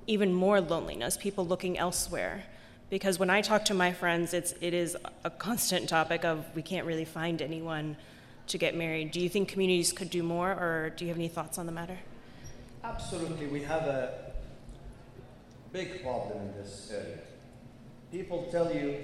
[0.06, 2.44] even more loneliness, people looking elsewhere?
[2.90, 6.62] Because when I talk to my friends, it's, it is a constant topic of we
[6.62, 7.98] can't really find anyone
[8.48, 9.12] to get married.
[9.12, 11.72] Do you think communities could do more, or do you have any thoughts on the
[11.72, 11.98] matter?
[12.84, 14.32] Absolutely, we have a
[15.72, 17.20] big problem in this area.
[18.12, 19.04] People tell you,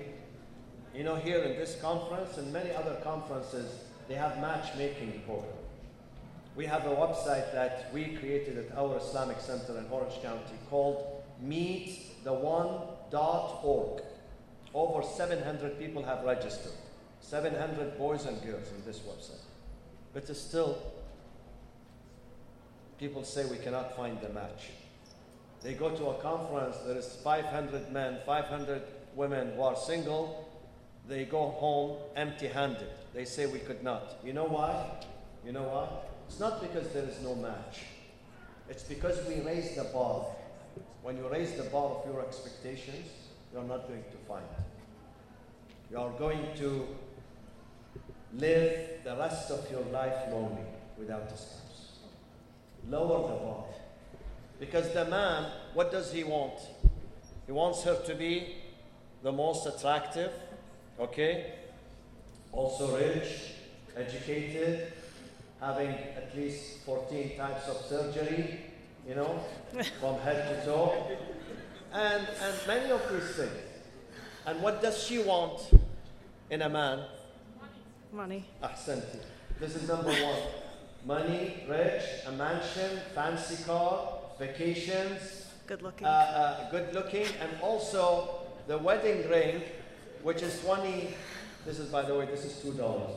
[0.95, 5.51] you know, here in this conference and many other conferences, they have matchmaking program.
[6.55, 11.23] We have a website that we created at our Islamic Center in Orange County called
[11.43, 14.03] meettheone.org.
[14.73, 16.71] Over 700 people have registered.
[17.23, 19.41] 700 boys and girls on this website.
[20.13, 20.77] But still,
[22.99, 24.69] people say we cannot find the match.
[25.63, 28.81] They go to a conference, there is 500 men, 500
[29.15, 30.49] women who are single.
[31.07, 32.89] They go home empty handed.
[33.13, 34.17] They say we could not.
[34.23, 34.85] You know why?
[35.45, 35.87] You know why?
[36.27, 37.79] It's not because there is no match.
[38.69, 40.25] It's because we raise the bar.
[41.01, 43.07] When you raise the bar of your expectations,
[43.53, 44.45] you're not going to find.
[45.89, 46.87] You are going to
[48.37, 50.63] live the rest of your life lonely
[50.97, 51.99] without a spouse.
[52.89, 53.65] Lower the bar.
[54.59, 56.59] Because the man, what does he want?
[57.45, 58.55] He wants her to be
[59.21, 60.31] the most attractive,
[60.99, 61.53] okay?
[62.51, 63.53] Also rich,
[63.95, 64.93] educated,
[65.59, 68.59] having at least 14 types of surgery,
[69.07, 69.39] you know,
[69.99, 71.07] from head to toe.
[71.93, 73.51] And, and many of these things.
[74.45, 75.71] And what does she want
[76.49, 76.99] in a man?
[78.13, 78.45] Money.
[78.61, 79.17] Ahsanti.
[79.59, 80.39] This is number one.
[81.03, 86.05] Money, rich, a mansion, fancy car, vacations, Good looking.
[86.05, 89.63] uh, uh, good looking, and also the wedding ring,
[90.21, 91.09] which is 20,
[91.65, 93.09] this is, by the way, this is $2.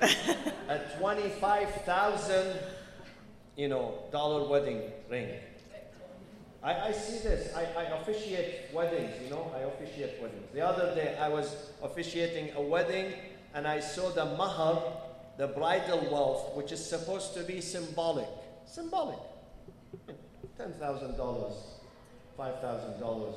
[0.68, 2.56] a 25,000,
[3.56, 5.28] you know, dollar wedding ring.
[6.62, 7.54] I, I see this.
[7.54, 10.46] I, I officiate weddings, you know, I officiate weddings.
[10.54, 13.12] The other day I was officiating a wedding
[13.54, 14.82] and I saw the mahar,
[15.38, 18.28] the bridal wealth, which is supposed to be symbolic.
[18.66, 19.18] Symbolic.
[20.58, 21.52] $10,000,
[22.38, 23.34] $5,000,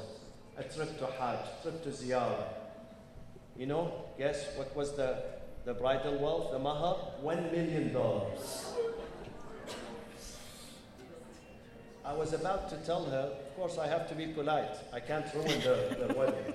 [0.58, 2.48] a trip to Hajj, trip to Ziyarah.
[3.56, 5.24] You know, guess what was the,
[5.66, 6.98] the bridal wealth, the mahar?
[7.24, 7.96] $1 million.
[12.04, 14.78] I was about to tell her, of course, I have to be polite.
[14.94, 16.54] I can't ruin the, the wedding.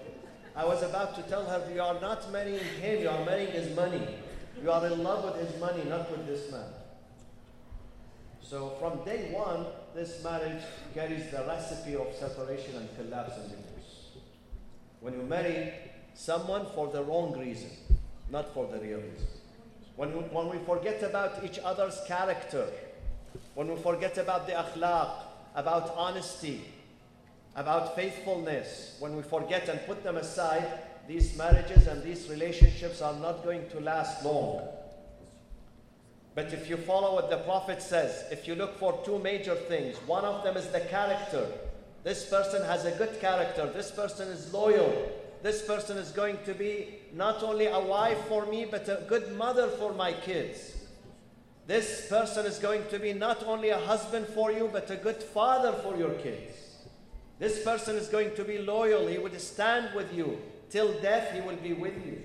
[0.55, 3.75] I was about to tell her, You are not marrying him, you are marrying his
[3.75, 4.07] money.
[4.63, 6.69] You are in love with his money, not with this man.
[8.43, 10.63] So, from day one, this marriage
[10.95, 14.11] carries the recipe of separation and collapse and divorce.
[15.01, 15.73] When you marry
[16.15, 17.71] someone for the wrong reason,
[18.31, 19.27] not for the real reason.
[19.97, 22.67] When we, when we forget about each other's character,
[23.55, 25.11] when we forget about the akhlaq,
[25.55, 26.63] about honesty,
[27.55, 30.67] about faithfulness, when we forget and put them aside,
[31.07, 34.69] these marriages and these relationships are not going to last long.
[36.35, 39.97] But if you follow what the Prophet says, if you look for two major things,
[40.07, 41.47] one of them is the character.
[42.05, 45.11] This person has a good character, this person is loyal,
[45.43, 49.37] this person is going to be not only a wife for me, but a good
[49.37, 50.77] mother for my kids.
[51.67, 55.23] This person is going to be not only a husband for you, but a good
[55.23, 56.72] father for your kids.
[57.43, 59.09] This person is going to be loyal.
[59.09, 60.39] He would stand with you.
[60.71, 62.23] Till death, he will be with you.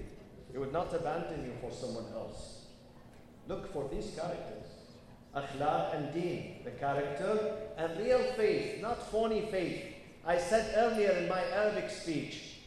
[0.51, 2.65] He would not abandon you for someone else.
[3.47, 4.67] Look for these characters
[5.35, 9.83] akhlaq and deen, the character, and real faith, not phony faith.
[10.23, 12.59] I said earlier in my Arabic speech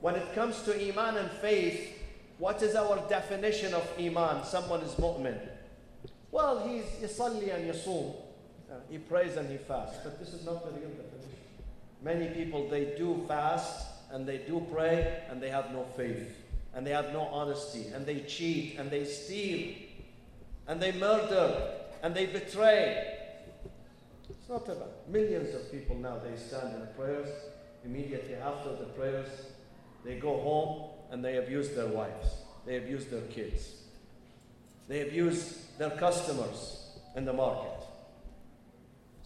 [0.00, 1.98] when it comes to Iman and faith,
[2.38, 4.44] what is our definition of Iman?
[4.44, 5.38] Someone is mu'min.
[6.30, 8.14] Well, he's yusalli and yasum.
[8.92, 10.00] He prays and he fasts.
[10.04, 11.40] But this is not the real definition.
[12.02, 16.36] Many people, they do fast and they do pray and they have no faith.
[16.74, 17.86] And they have no honesty.
[17.94, 19.76] And they cheat and they steal.
[20.68, 21.70] And they murder
[22.02, 23.16] and they betray.
[24.28, 27.30] It's not about millions of people now, they stand in prayers.
[27.86, 29.28] Immediately after the prayers,
[30.04, 32.28] they go home and they abuse their wives.
[32.66, 33.72] They abuse their kids.
[34.86, 37.81] They abuse their customers in the market.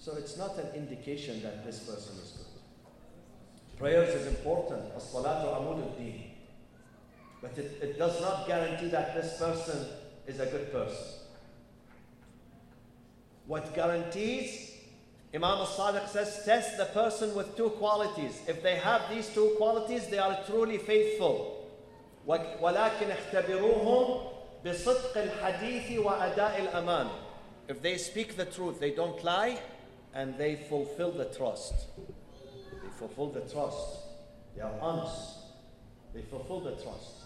[0.05, 3.77] So it's not an indication that this person is good.
[3.77, 4.83] Prayers is important.
[4.95, 6.31] As-salatu amud deen
[7.41, 9.87] But it, it does not guarantee that this person
[10.27, 11.05] is a good person.
[13.47, 14.71] What guarantees,
[15.33, 18.41] Imam al-Sadiq says, test the person with two qualities.
[18.47, 21.57] If they have these two qualities, they are truly faithful.
[22.27, 24.21] ولكن اختبروهم
[24.65, 27.09] بصدق الحديث وأداء الأمان.
[27.67, 29.59] If they speak the truth, they don't lie,
[30.14, 31.74] and they fulfill the trust.
[31.96, 33.98] They fulfill the trust.
[34.54, 35.38] They are honest.
[36.14, 37.24] They fulfill the trust.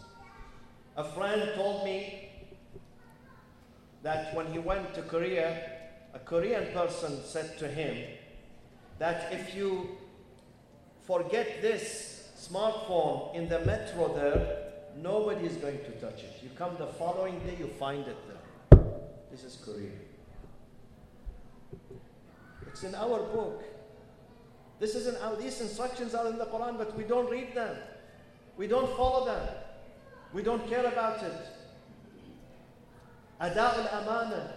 [0.96, 2.28] A friend told me
[4.02, 5.70] that when he went to Korea,
[6.14, 7.96] a Korean person said to him
[8.98, 9.96] that if you
[11.06, 14.58] forget this smartphone in the metro there,
[14.96, 16.32] nobody is going to touch it.
[16.42, 18.80] You come the following day, you find it there.
[19.30, 19.90] This is Korea.
[22.69, 23.63] It's in our book.
[24.79, 27.75] This is in our, these instructions are in the Quran, but we don't read them.
[28.57, 29.47] We don't follow them.
[30.33, 31.33] We don't care about it.
[33.41, 34.51] أداء الأمانة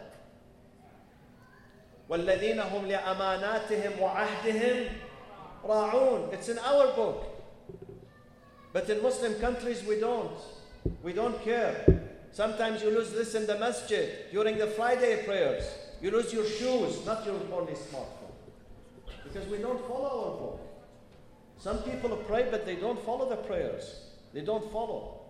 [2.08, 4.88] والذين هم لأماناتهم وعهدهم
[5.64, 6.32] راعون.
[6.32, 7.24] It's in our book.
[8.72, 10.38] But in Muslim countries, we don't.
[11.02, 11.84] We don't care.
[12.32, 15.64] Sometimes you lose this in the masjid during the Friday prayers.
[16.03, 18.35] You lose your shoes, not your only smartphone.
[19.23, 20.59] Because we don't follow our book.
[21.57, 24.01] Some people pray, but they don't follow the prayers.
[24.33, 25.21] They don't follow.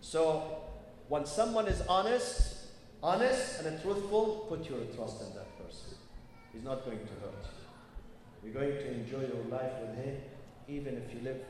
[0.00, 0.62] So,
[1.08, 2.68] when someone is honest,
[3.02, 5.98] honest and truthful, put your trust in that person.
[6.54, 8.50] He's not going to hurt you.
[8.50, 10.16] You're going to enjoy your life with him,
[10.68, 11.42] even if you live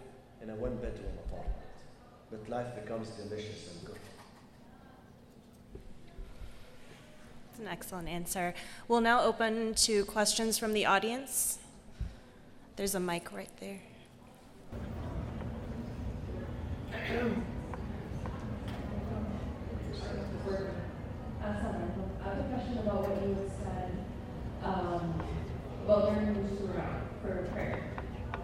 [0.43, 1.77] in a one bedroom apartment.
[2.33, 4.01] But life becomes delicious and good.
[7.57, 8.53] That's an excellent answer.
[8.87, 11.57] We'll now open to questions from the audience.
[12.77, 13.79] There's a mic right there.
[21.41, 21.47] I
[22.29, 23.91] have a question about what you said
[24.63, 25.23] um,
[25.85, 27.85] about learning the surah for prayer.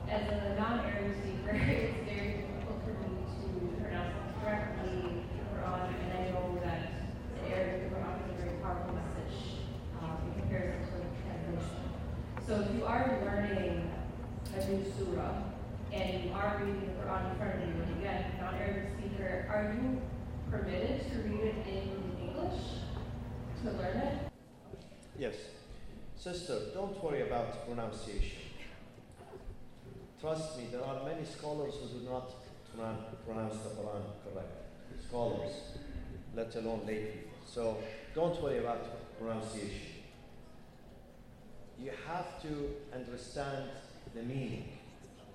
[0.08, 3.44] As a non-Arabic speaker, it's very difficult for me to
[3.82, 6.80] pronounce correctly Quran, and I know that
[7.42, 9.36] the Arabic Quran is a very powerful message
[10.00, 11.82] um, in comparison to the translation.
[12.52, 13.90] So if you are learning
[14.54, 15.36] a new surah
[15.90, 19.72] and you are reading the Quran in front of you, and again, non-Arabic speaker, are
[19.72, 20.02] you
[20.50, 22.60] permitted to read it in English
[23.62, 24.18] to learn it?
[25.18, 25.34] Yes.
[26.14, 28.42] Sister, don't worry about pronunciation.
[30.20, 32.32] Trust me, there are many scholars who do not
[32.76, 34.98] pronounce the Quran correctly.
[35.08, 35.52] Scholars,
[36.36, 37.30] let alone lay people.
[37.46, 37.78] So
[38.14, 39.91] don't worry about pronunciation.
[41.82, 43.64] You have to understand
[44.14, 44.68] the meaning.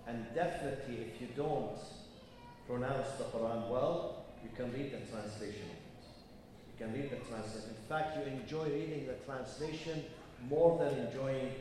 [0.07, 1.77] And definitely, if you don't
[2.65, 5.67] pronounce the Quran well, you can read the translation.
[6.69, 7.71] You can read the translation.
[7.71, 10.05] In fact, you enjoy reading the translation
[10.49, 11.51] more than enjoying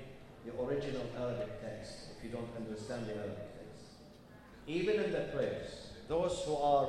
[0.44, 3.86] the original Arabic text if you don't understand the Arabic text.
[4.68, 6.88] Even in the prayers, those who are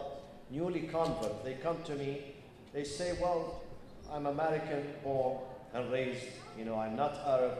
[0.52, 2.36] newly convert, they come to me,
[2.74, 3.64] they say, Well,
[4.12, 5.40] I'm American born
[5.74, 6.26] and raised,
[6.58, 7.58] you know, I'm not Arab,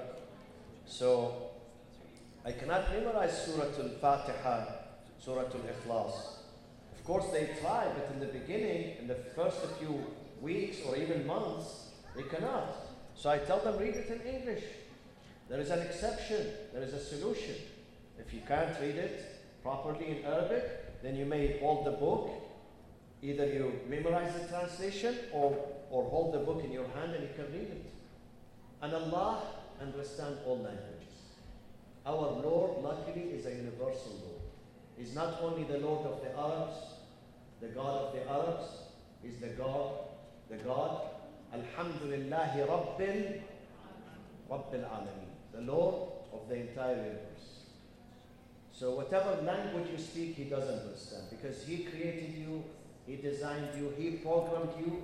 [0.88, 1.52] so
[2.46, 4.66] I cannot memorize Surah Al Fatiha,
[5.20, 6.14] Surah Al Ikhlas.
[6.94, 10.04] Of course, they try, but in the beginning, in the first few
[10.42, 12.76] weeks or even months, they cannot.
[13.16, 14.64] So I tell them, read it in English.
[15.50, 17.56] There is an exception, there is a solution.
[18.20, 19.24] If you can't read it
[19.64, 22.30] properly in Arabic, then you may hold the book.
[23.22, 25.58] Either you memorize the translation or,
[25.90, 27.86] or hold the book in your hand and you can read it.
[28.82, 29.42] And Allah
[29.82, 31.08] understands all languages.
[32.06, 34.42] Our Lord, luckily, is a universal Lord.
[34.98, 36.78] He's not only the Lord of the Arabs,
[37.62, 38.66] the God of the Arabs,
[39.24, 39.92] is the God,
[40.50, 41.02] the God,
[41.54, 43.42] Alhamdulillahi Rabbil,
[44.50, 47.66] Rabbil Alameen, the Lord of the entire universe.
[48.72, 52.64] So whatever language you speak, He doesn't understand because He created you,
[53.06, 55.04] He designed you, He programmed you,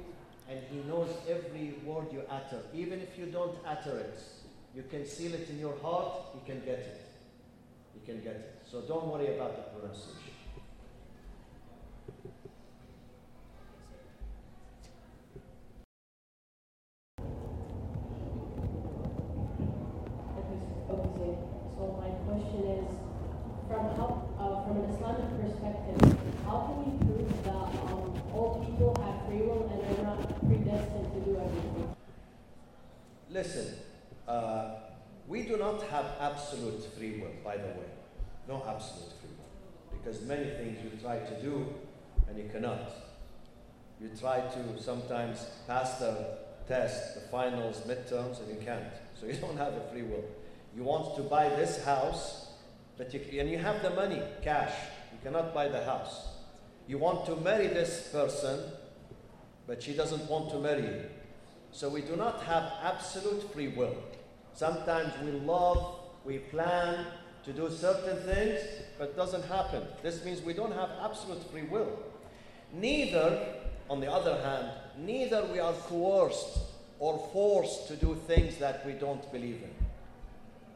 [0.49, 2.61] and He knows every word you utter.
[2.73, 4.19] Even if you don't utter it,
[4.75, 7.01] you can seal it in your heart, you can get it.
[7.93, 8.61] You can get it.
[8.69, 10.19] So don't worry about the pronunciation.
[20.89, 21.37] Okay,
[21.77, 22.87] so my question is,
[23.67, 29.27] from uh, from an Islamic perspective, how can we prove that um, all people have
[29.27, 31.95] free will and they're not predestined to do everything?
[33.29, 33.92] Listen,
[34.33, 34.75] uh,
[35.27, 37.89] we do not have absolute free will, by the way.
[38.47, 39.97] No absolute free will.
[39.97, 41.73] Because many things you try to do
[42.27, 42.91] and you cannot.
[44.01, 48.93] You try to sometimes pass the test, the finals, midterms, and you can't.
[49.19, 50.25] So you don't have a free will.
[50.75, 52.47] You want to buy this house,
[52.97, 54.73] but you, and you have the money, cash.
[55.11, 56.27] You cannot buy the house.
[56.87, 58.59] You want to marry this person,
[59.67, 61.01] but she doesn't want to marry you.
[61.71, 63.95] So we do not have absolute free will.
[64.53, 67.05] Sometimes we love, we plan
[67.43, 68.61] to do certain things,
[68.97, 69.83] but doesn't happen.
[70.01, 71.99] This means we don't have absolute free will.
[72.71, 73.45] Neither,
[73.89, 76.59] on the other hand, neither we are coerced
[76.99, 79.73] or forced to do things that we don't believe in.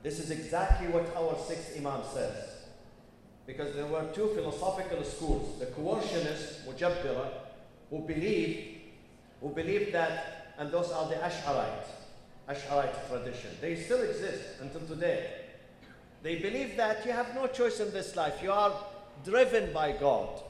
[0.04, 2.56] This is exactly what our sixth Imam says.
[3.46, 7.30] Because there were two philosophical schools, the coercionists, Mujabbira,
[7.90, 8.82] who believed,
[9.42, 11.88] who believed that, and those are the Ash'arite,
[12.50, 13.52] Ash'arite tradition.
[13.60, 15.30] They still exist until today.
[16.24, 18.42] They believe that you have no choice in this life.
[18.42, 18.74] You are
[19.24, 20.42] driven by God.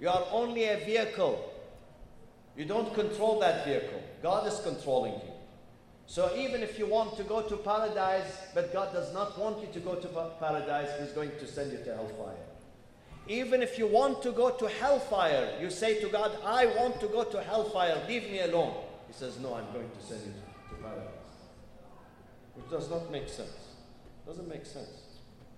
[0.00, 1.52] You are only a vehicle.
[2.56, 4.02] You don't control that vehicle.
[4.22, 5.32] God is controlling you.
[6.06, 9.68] So even if you want to go to paradise, but God does not want you
[9.72, 10.08] to go to
[10.40, 12.34] paradise, He's going to send you to hellfire.
[13.28, 17.06] Even if you want to go to hellfire, you say to God, I want to
[17.06, 18.74] go to hellfire, leave me alone.
[19.06, 20.49] He says, No, I'm going to send you to,
[20.82, 21.06] paradise.
[22.54, 23.76] Which does not make sense.
[24.26, 24.88] Doesn't make sense.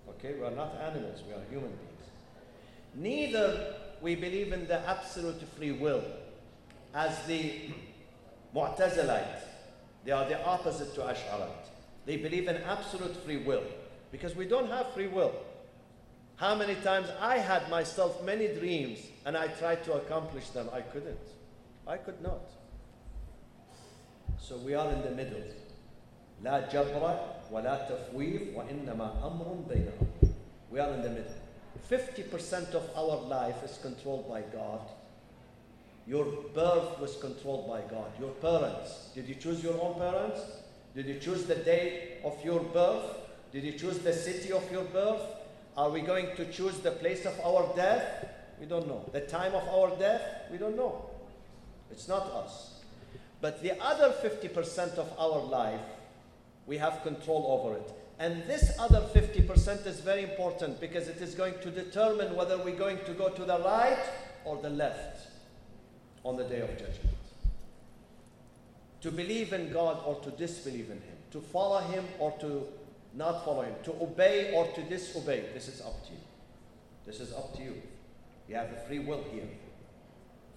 [0.09, 2.03] Okay, we are not animals, we are human beings.
[2.95, 6.03] Neither we believe in the absolute free will
[6.93, 7.53] as the
[8.55, 9.41] Mu'tazilite.
[10.05, 11.69] They are the opposite to Ash'arite.
[12.05, 13.63] They believe in absolute free will
[14.11, 15.33] because we don't have free will.
[16.35, 20.81] How many times I had myself many dreams and I tried to accomplish them, I
[20.81, 21.17] couldn't.
[21.87, 22.41] I could not.
[24.42, 25.42] So we are in the middle.
[26.42, 27.18] لا جبر
[27.50, 30.32] ولا تفويض وإنما أمر بين أمر.
[30.70, 31.34] We are in the middle.
[31.90, 34.80] 50% of our life is controlled by God.
[36.06, 36.24] Your
[36.54, 38.10] birth was controlled by God.
[38.20, 39.10] Your parents.
[39.14, 40.40] Did you choose your own parents?
[40.94, 43.04] Did you choose the day of your birth?
[43.52, 45.22] Did you choose the city of your birth?
[45.76, 48.26] Are we going to choose the place of our death?
[48.60, 49.08] We don't know.
[49.12, 50.22] The time of our death?
[50.50, 51.10] We don't know.
[51.90, 52.71] It's not us.
[53.43, 55.81] But the other 50% of our life,
[56.65, 57.93] we have control over it.
[58.17, 62.77] And this other 50% is very important because it is going to determine whether we're
[62.77, 63.99] going to go to the right
[64.45, 65.27] or the left
[66.23, 67.17] on the day of judgment.
[69.01, 72.65] To believe in God or to disbelieve in Him, to follow Him or to
[73.13, 76.19] not follow Him, to obey or to disobey, this is up to you.
[77.05, 77.81] This is up to you.
[78.47, 79.49] You have a free will here.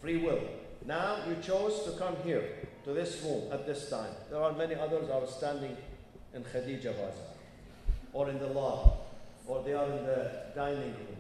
[0.01, 0.39] Free will.
[0.87, 2.45] Now you chose to come here,
[2.87, 4.13] to this room at this time.
[4.31, 5.77] There are many others are standing
[6.33, 7.35] in Khadija Bazaar,
[8.13, 8.93] or in the lobby,
[9.49, 11.17] or they are in the dining room,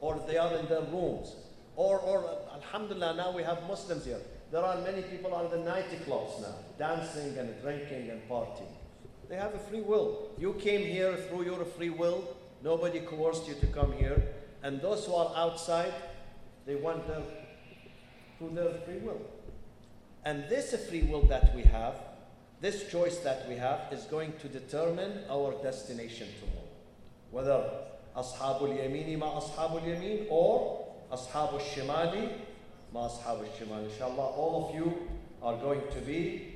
[0.00, 1.34] or they are in their rooms,
[1.76, 4.20] or, or Alhamdulillah, now we have Muslims here.
[4.52, 8.72] There are many people on the nightclubs now, dancing and drinking and partying.
[9.30, 10.30] They have a free will.
[10.38, 12.36] You came here through your free will.
[12.62, 14.22] Nobody coerced you to come here.
[14.62, 15.92] And those who are outside,
[16.66, 17.22] they there
[18.38, 19.20] through their free will.
[20.27, 21.95] And this free will that we have,
[22.61, 26.69] this choice that we have, is going to determine our destination tomorrow.
[27.31, 27.69] Whether
[28.15, 32.29] أصحاب اليمين مع أصحاب اليمين or أصحاب الشمال
[32.93, 33.89] مع أصحاب الشمال.
[33.89, 34.93] Inshallah, all of you
[35.41, 36.55] are going to be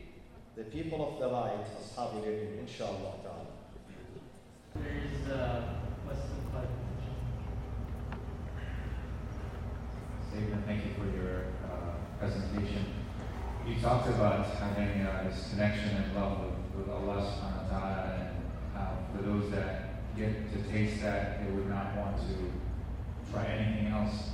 [0.55, 3.47] the people of the right, أصحاب اليمين, inshallah ta'ala.
[4.75, 7.15] There is a Muslim clarification.
[10.31, 13.00] Sayyidina, thank you for your uh, presentation.
[13.66, 18.18] You talked about having uh, this connection and love with, with Allah subhanahu wa ta'ala
[18.18, 18.28] and
[18.74, 23.92] how for those that get to taste that, they would not want to try anything
[23.92, 24.30] else.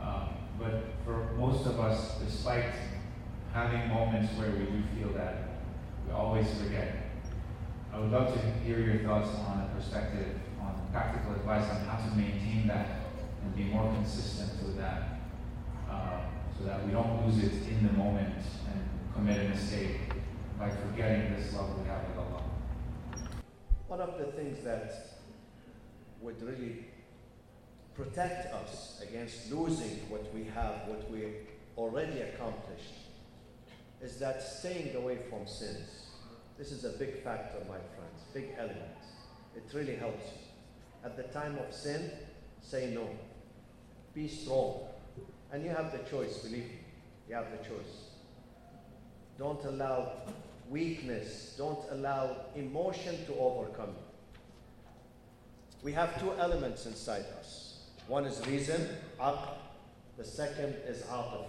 [0.00, 0.28] Um,
[0.60, 2.72] but for most of us, despite
[3.52, 5.48] having moments where we do feel that,
[6.06, 7.10] we always forget.
[7.92, 11.96] I would love to hear your thoughts on a perspective, on practical advice on how
[11.96, 13.00] to maintain that
[13.42, 15.20] and be more consistent with that,
[15.90, 16.20] uh,
[16.58, 18.34] so that we don't lose it in the moment
[18.72, 20.00] and commit a mistake
[20.58, 22.42] by forgetting this love we have with Allah.
[23.88, 25.20] One of the things that
[26.20, 26.86] would really
[27.94, 31.26] protect us against losing what we have, what we
[31.76, 32.94] already accomplished,
[34.02, 36.06] is that staying away from sins.
[36.58, 38.96] This is a big factor, my friends, big element.
[39.54, 40.24] It really helps.
[41.04, 42.10] At the time of sin,
[42.62, 43.08] say no.
[44.14, 44.85] Be strong.
[45.52, 46.78] And you have the choice, believe me.
[47.28, 48.10] You have the choice.
[49.38, 50.12] Don't allow
[50.70, 54.06] weakness, don't allow emotion to overcome you.
[55.82, 57.84] We have two elements inside us.
[58.08, 58.88] One is reason,
[59.20, 59.48] aql.
[60.16, 61.44] The second is atifa,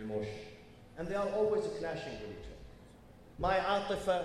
[0.00, 0.32] emotion.
[0.96, 3.38] And they are always clashing with each other.
[3.38, 4.24] My atifa,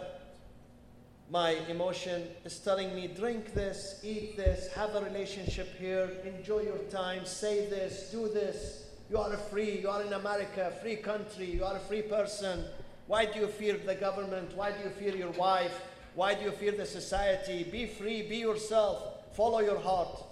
[1.30, 6.78] my emotion is telling me drink this, eat this, have a relationship here, enjoy your
[6.90, 8.86] time, say this, do this.
[9.10, 12.64] You are free, you are in America, free country, you are a free person.
[13.08, 14.56] Why do you fear the government?
[14.56, 15.82] Why do you fear your wife?
[16.16, 17.64] Why do you fear the society?
[17.64, 20.24] Be free, be yourself, follow your heart.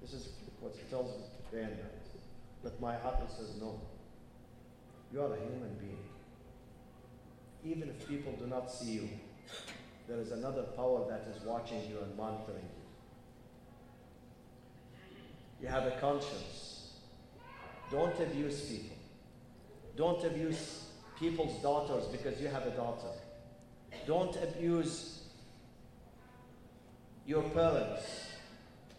[0.00, 0.28] This is
[0.60, 1.90] what he tells me day and night.
[2.62, 3.80] But my heart says no.
[5.12, 5.98] You are a human being.
[7.64, 9.08] Even if people do not see you,
[10.08, 12.84] there is another power that is watching you and monitoring you.
[15.62, 16.92] You have a conscience.
[17.90, 18.96] Don't abuse people.
[19.96, 20.84] Don't abuse
[21.18, 23.08] people's daughters because you have a daughter.
[24.06, 25.22] Don't abuse
[27.26, 28.04] your parents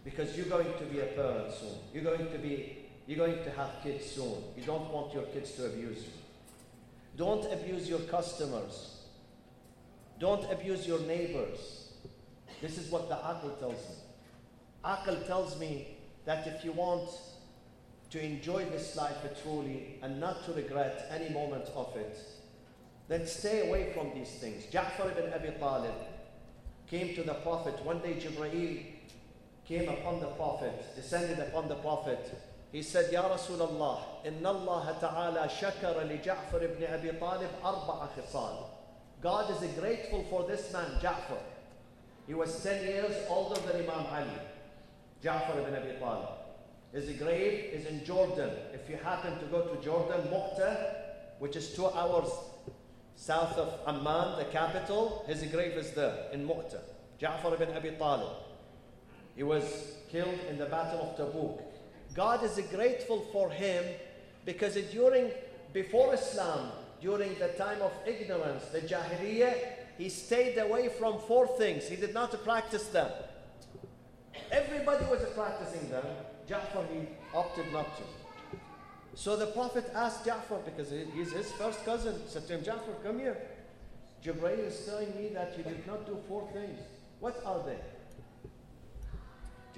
[0.04, 1.78] because you're going to be a parent soon.
[1.94, 2.78] You're going to be
[3.08, 4.42] you're going to have kids soon.
[4.58, 6.14] You don't want your kids to abuse you.
[7.18, 8.95] Don't abuse your customers.
[10.20, 11.92] Don't abuse your neighbors.
[12.62, 13.96] This is what the Aql tells me.
[14.86, 17.10] Aql tells me that if you want
[18.12, 22.18] to enjoy this life truly and not to regret any moment of it,
[23.08, 24.64] then stay away from these things.
[24.72, 25.94] Ja'far ibn Abi Talib
[26.90, 27.76] came to the Prophet.
[27.84, 28.86] One day Jibreel
[29.68, 32.42] came upon the Prophet, descended upon the Prophet.
[32.72, 38.75] He said, Ya Rasulullah, Inna Allah ta'ala shakara li Ja'far ibn Abi Talib arba'a khisal.
[39.26, 41.42] God is grateful for this man, Ja'far.
[42.28, 44.38] He was 10 years older than Imam Ali,
[45.24, 46.30] Ja'far ibn Abi Talib.
[46.94, 48.52] His grave is in Jordan.
[48.72, 50.78] If you happen to go to Jordan, Mu'tah,
[51.40, 52.30] which is two hours
[53.16, 56.84] south of Amman, the capital, his grave is there in Mu'tah.
[57.20, 58.30] Ja'far ibn Abi Talib.
[59.36, 61.64] He was killed in the Battle of Tabuk.
[62.14, 63.86] God is grateful for him
[64.46, 65.32] because during,
[65.74, 66.70] before Islam,
[67.06, 69.54] during the time of ignorance, the Jahiliyyah,
[69.96, 71.88] he stayed away from four things.
[71.88, 73.12] He did not practice them.
[74.52, 76.04] Everybody was practicing them.
[76.50, 78.04] Ja'far, he opted not to.
[79.14, 83.20] So the Prophet asked Ja'far, because he's his first cousin, said to him, Ja'far, come
[83.20, 83.38] here.
[84.24, 86.80] Jibreel is telling me that you did not do four things.
[87.20, 87.78] What are they?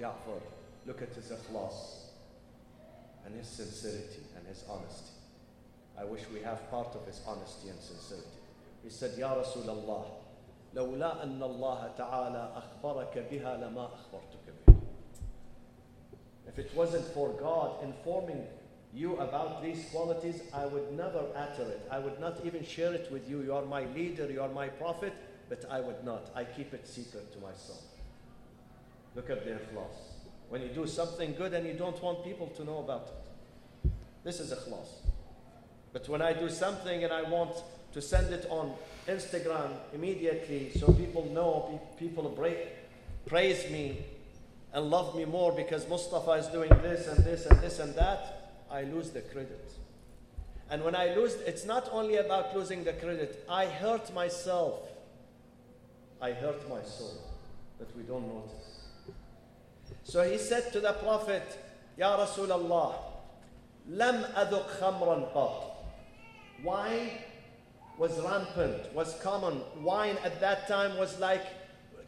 [0.02, 0.40] Ja'far,
[0.86, 1.74] look at his ikhlas
[3.26, 5.17] and his sincerity and his honesty.
[5.99, 8.27] I wish we have part of his honesty and sincerity.
[8.83, 10.05] He said, Ya Rasulullah,
[10.75, 14.75] لولا أن الله تعالى أخبرك بها لما أخبرتك بها.
[16.47, 18.45] If it wasn't for God informing
[18.93, 21.87] you about these qualities, I would never utter it.
[21.91, 23.41] I would not even share it with you.
[23.41, 25.13] You are my leader, you are my prophet,
[25.49, 26.29] but I would not.
[26.35, 27.81] I keep it secret to myself.
[29.15, 29.95] Look at the ikhlas.
[30.49, 33.91] When you do something good and you don't want people to know about it.
[34.23, 34.87] This is ikhlas.
[35.92, 37.52] But when I do something and I want
[37.92, 38.74] to send it on
[39.06, 42.36] Instagram immediately so people know, people
[43.26, 44.04] praise me
[44.72, 48.52] and love me more because Mustafa is doing this and this and this and that,
[48.70, 49.72] I lose the credit.
[50.70, 54.80] And when I lose, it's not only about losing the credit, I hurt myself.
[56.20, 57.16] I hurt my soul,
[57.78, 58.88] but we don't notice.
[60.04, 61.42] So he said to the Prophet,
[61.96, 62.94] Ya Rasulullah,
[63.88, 65.67] lam aduk khamran qat.
[66.63, 67.09] Wine
[67.97, 69.61] was rampant, was common.
[69.81, 71.45] Wine at that time was like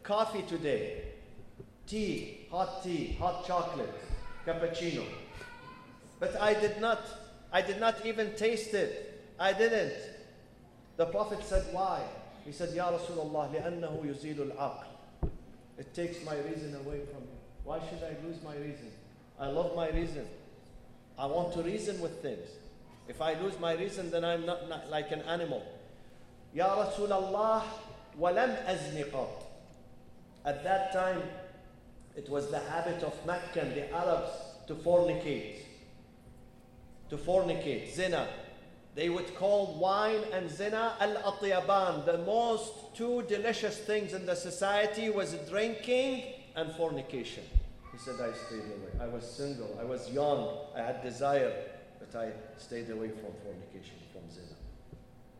[0.02, 1.02] coffee today.
[1.86, 3.94] Tea, hot tea, hot chocolate,
[4.46, 5.04] cappuccino.
[6.18, 7.00] But I did not,
[7.52, 9.22] I did not even taste it.
[9.38, 9.92] I didn't.
[10.96, 12.02] The Prophet said, Why?
[12.44, 14.86] He said, Ya Rasulullah, لأنه يزيل العقل.
[15.78, 17.36] It takes my reason away from me.
[17.64, 18.90] Why should I lose my reason?
[19.38, 20.26] I love my reason.
[21.18, 22.48] I want to reason with things.
[23.11, 25.61] If I lose my reason, then I'm not, not like an animal.
[26.53, 27.61] Ya Rasulullah,
[28.17, 29.43] walam azniqat.
[30.45, 31.21] At that time,
[32.15, 34.31] it was the habit of Mecca and the Arabs
[34.67, 35.57] to fornicate.
[37.09, 38.29] To fornicate, zina.
[38.95, 42.05] They would call wine and zina al-atyaban.
[42.05, 46.23] The most two delicious things in the society was drinking
[46.55, 47.43] and fornication.
[47.91, 48.93] He said, I stayed away.
[49.01, 49.77] I was single.
[49.81, 50.47] I was young.
[50.73, 51.51] I had desire.
[52.15, 54.55] I stayed away from fornication, from zina.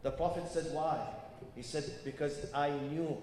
[0.04, 1.08] The Prophet said, Why?
[1.56, 3.18] He said, Because I knew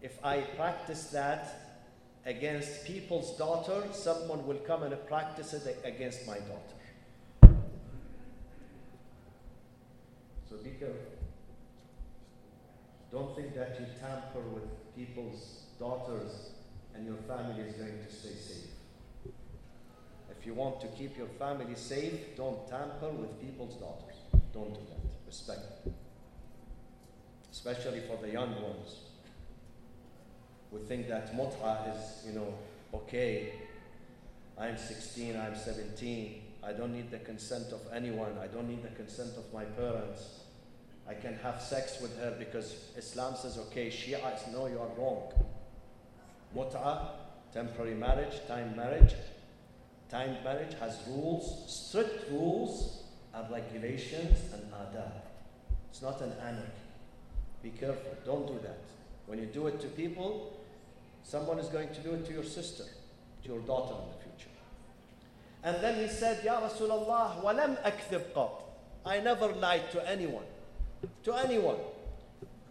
[0.00, 1.82] if I practice that
[2.26, 7.52] against people's daughter, someone will come and practice it against my daughter.
[10.48, 10.96] So be careful.
[13.10, 14.64] Don't think that you tamper with
[14.96, 16.50] people's daughters,
[16.94, 18.70] and your family is going to stay safe.
[20.42, 24.16] If you want to keep your family safe, don't tamper with people's daughters.
[24.52, 24.98] Don't do that.
[25.24, 25.94] Respect them.
[27.52, 28.96] Especially for the young ones.
[30.72, 32.54] We think that mut'a is, you know,
[32.92, 33.52] okay.
[34.58, 36.42] I'm 16, I'm 17.
[36.64, 38.36] I don't need the consent of anyone.
[38.42, 40.40] I don't need the consent of my parents.
[41.08, 44.90] I can have sex with her because Islam says, okay, Shia is no, you are
[44.98, 45.32] wrong.
[46.56, 47.10] Mut'a,
[47.52, 49.14] temporary marriage, time marriage.
[50.11, 53.03] Timed marriage has rules, strict rules
[53.33, 55.11] and regulations and adab.
[55.89, 56.87] It's not an anarchy.
[57.61, 58.79] Be careful, don't do that.
[59.25, 60.57] When you do it to people,
[61.23, 62.83] someone is going to do it to your sister,
[63.43, 64.55] to your daughter in the future.
[65.63, 68.51] And then he said, Ya Rasulullah, walam akthib qat.
[69.05, 70.45] I never lied to anyone.
[71.23, 71.77] To anyone.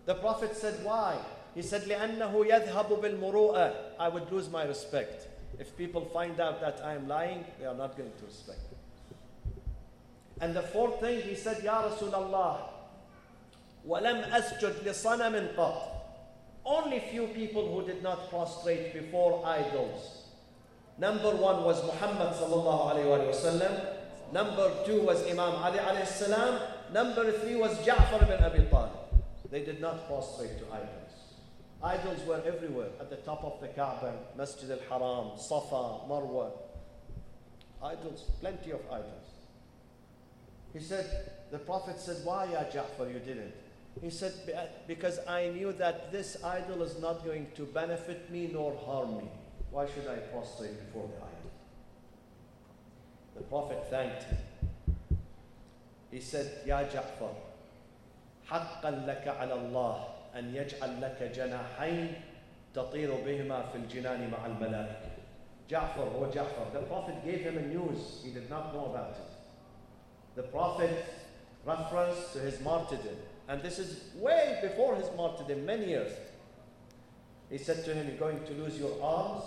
[0.06, 1.18] The Prophet said, Why?
[1.54, 3.74] He said, لأنه يذهب بالمروءة.
[3.98, 5.26] I would lose my respect.
[5.58, 8.76] If people find out that I am lying, they are not going to respect me.
[10.40, 12.58] And the fourth thing, he said, Ya Rasulullah,
[13.88, 15.78] وَلَمْ أَسْجُدْ لِصَنَمٍ قَطْ
[16.64, 20.24] Only few people who did not prostrate before idols.
[20.98, 23.96] Number one was Muhammad sallallahu alayhi wa sallam.
[24.32, 26.60] Number two was Imam Ali alayhi salam.
[26.92, 28.90] Number three was Ja'far ibn Abi Talib.
[29.50, 31.09] They did not prostrate to idols.
[31.82, 36.50] Idols were everywhere, at the top of the Kaaba, Masjid al-Haram, Safa, Marwa.
[37.82, 39.28] Idols, plenty of idols.
[40.72, 43.54] He said, the Prophet said, why Ya Ja'far you didn't?
[44.02, 44.32] He said,
[44.86, 49.28] because I knew that this idol is not going to benefit me nor harm me.
[49.70, 51.50] Why should I prostrate before the idol?
[53.36, 54.38] The Prophet thanked him.
[56.10, 57.34] He said, Ya Ja'far,
[58.50, 60.04] حقا لك على الله
[60.36, 62.14] أن يجعل لك جناحين
[62.74, 65.16] تطير بهما في الجنان مع الملائكة.
[65.68, 69.32] Ja'far, oh Ja'far, the Prophet gave him a news he did not know about it.
[70.36, 71.04] The Prophet
[71.64, 73.16] reference to his martyrdom,
[73.48, 76.12] and this is way before his martyrdom, many years.
[77.50, 79.42] He said to him, You're going to lose your arms,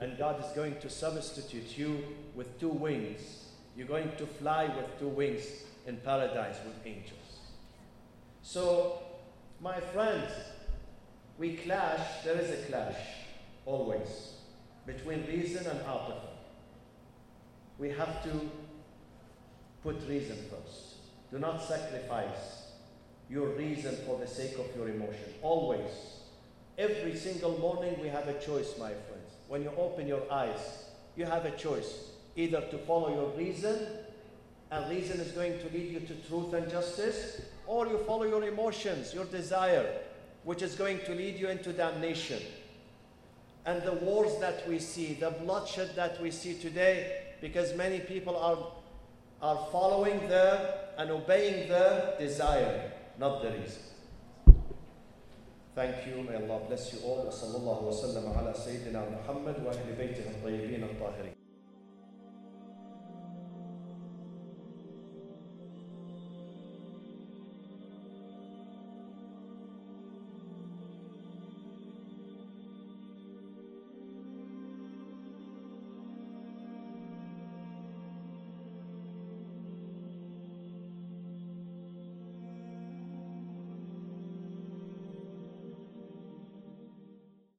[0.00, 2.02] and God is going to substitute you
[2.34, 3.46] with two wings.
[3.76, 5.44] You're going to fly with two wings
[5.86, 7.38] in paradise with angels.
[8.42, 9.02] So,
[9.63, 10.29] my friends,
[11.37, 12.97] we clash, there is a clash,
[13.65, 14.33] always,
[14.85, 16.19] between reason and atifa.
[17.79, 18.49] We have to
[19.81, 20.95] put reason first.
[21.31, 22.63] Do not sacrifice
[23.29, 25.33] your reason for the sake of your emotion.
[25.41, 25.91] Always.
[26.77, 29.31] Every single morning we have a choice, my friends.
[29.47, 30.83] When you open your eyes,
[31.15, 33.79] you have a choice either to follow your reason,
[34.71, 37.41] and reason is going to lead you to truth and justice,
[37.72, 39.86] or you follow your emotions, your desire,
[40.44, 42.40] which is going to lead you into damnation.
[43.66, 48.36] And the wars that we see, the bloodshed that we see today, because many people
[48.36, 48.58] are,
[49.42, 53.82] are following their and obeying their desire, not the reason.
[55.74, 56.24] Thank you.
[56.24, 57.26] May Allah bless you all.
[57.30, 61.34] وصلى الله وسلم على سيدنا محمد وأهل بيته الطيبين الطاهرين.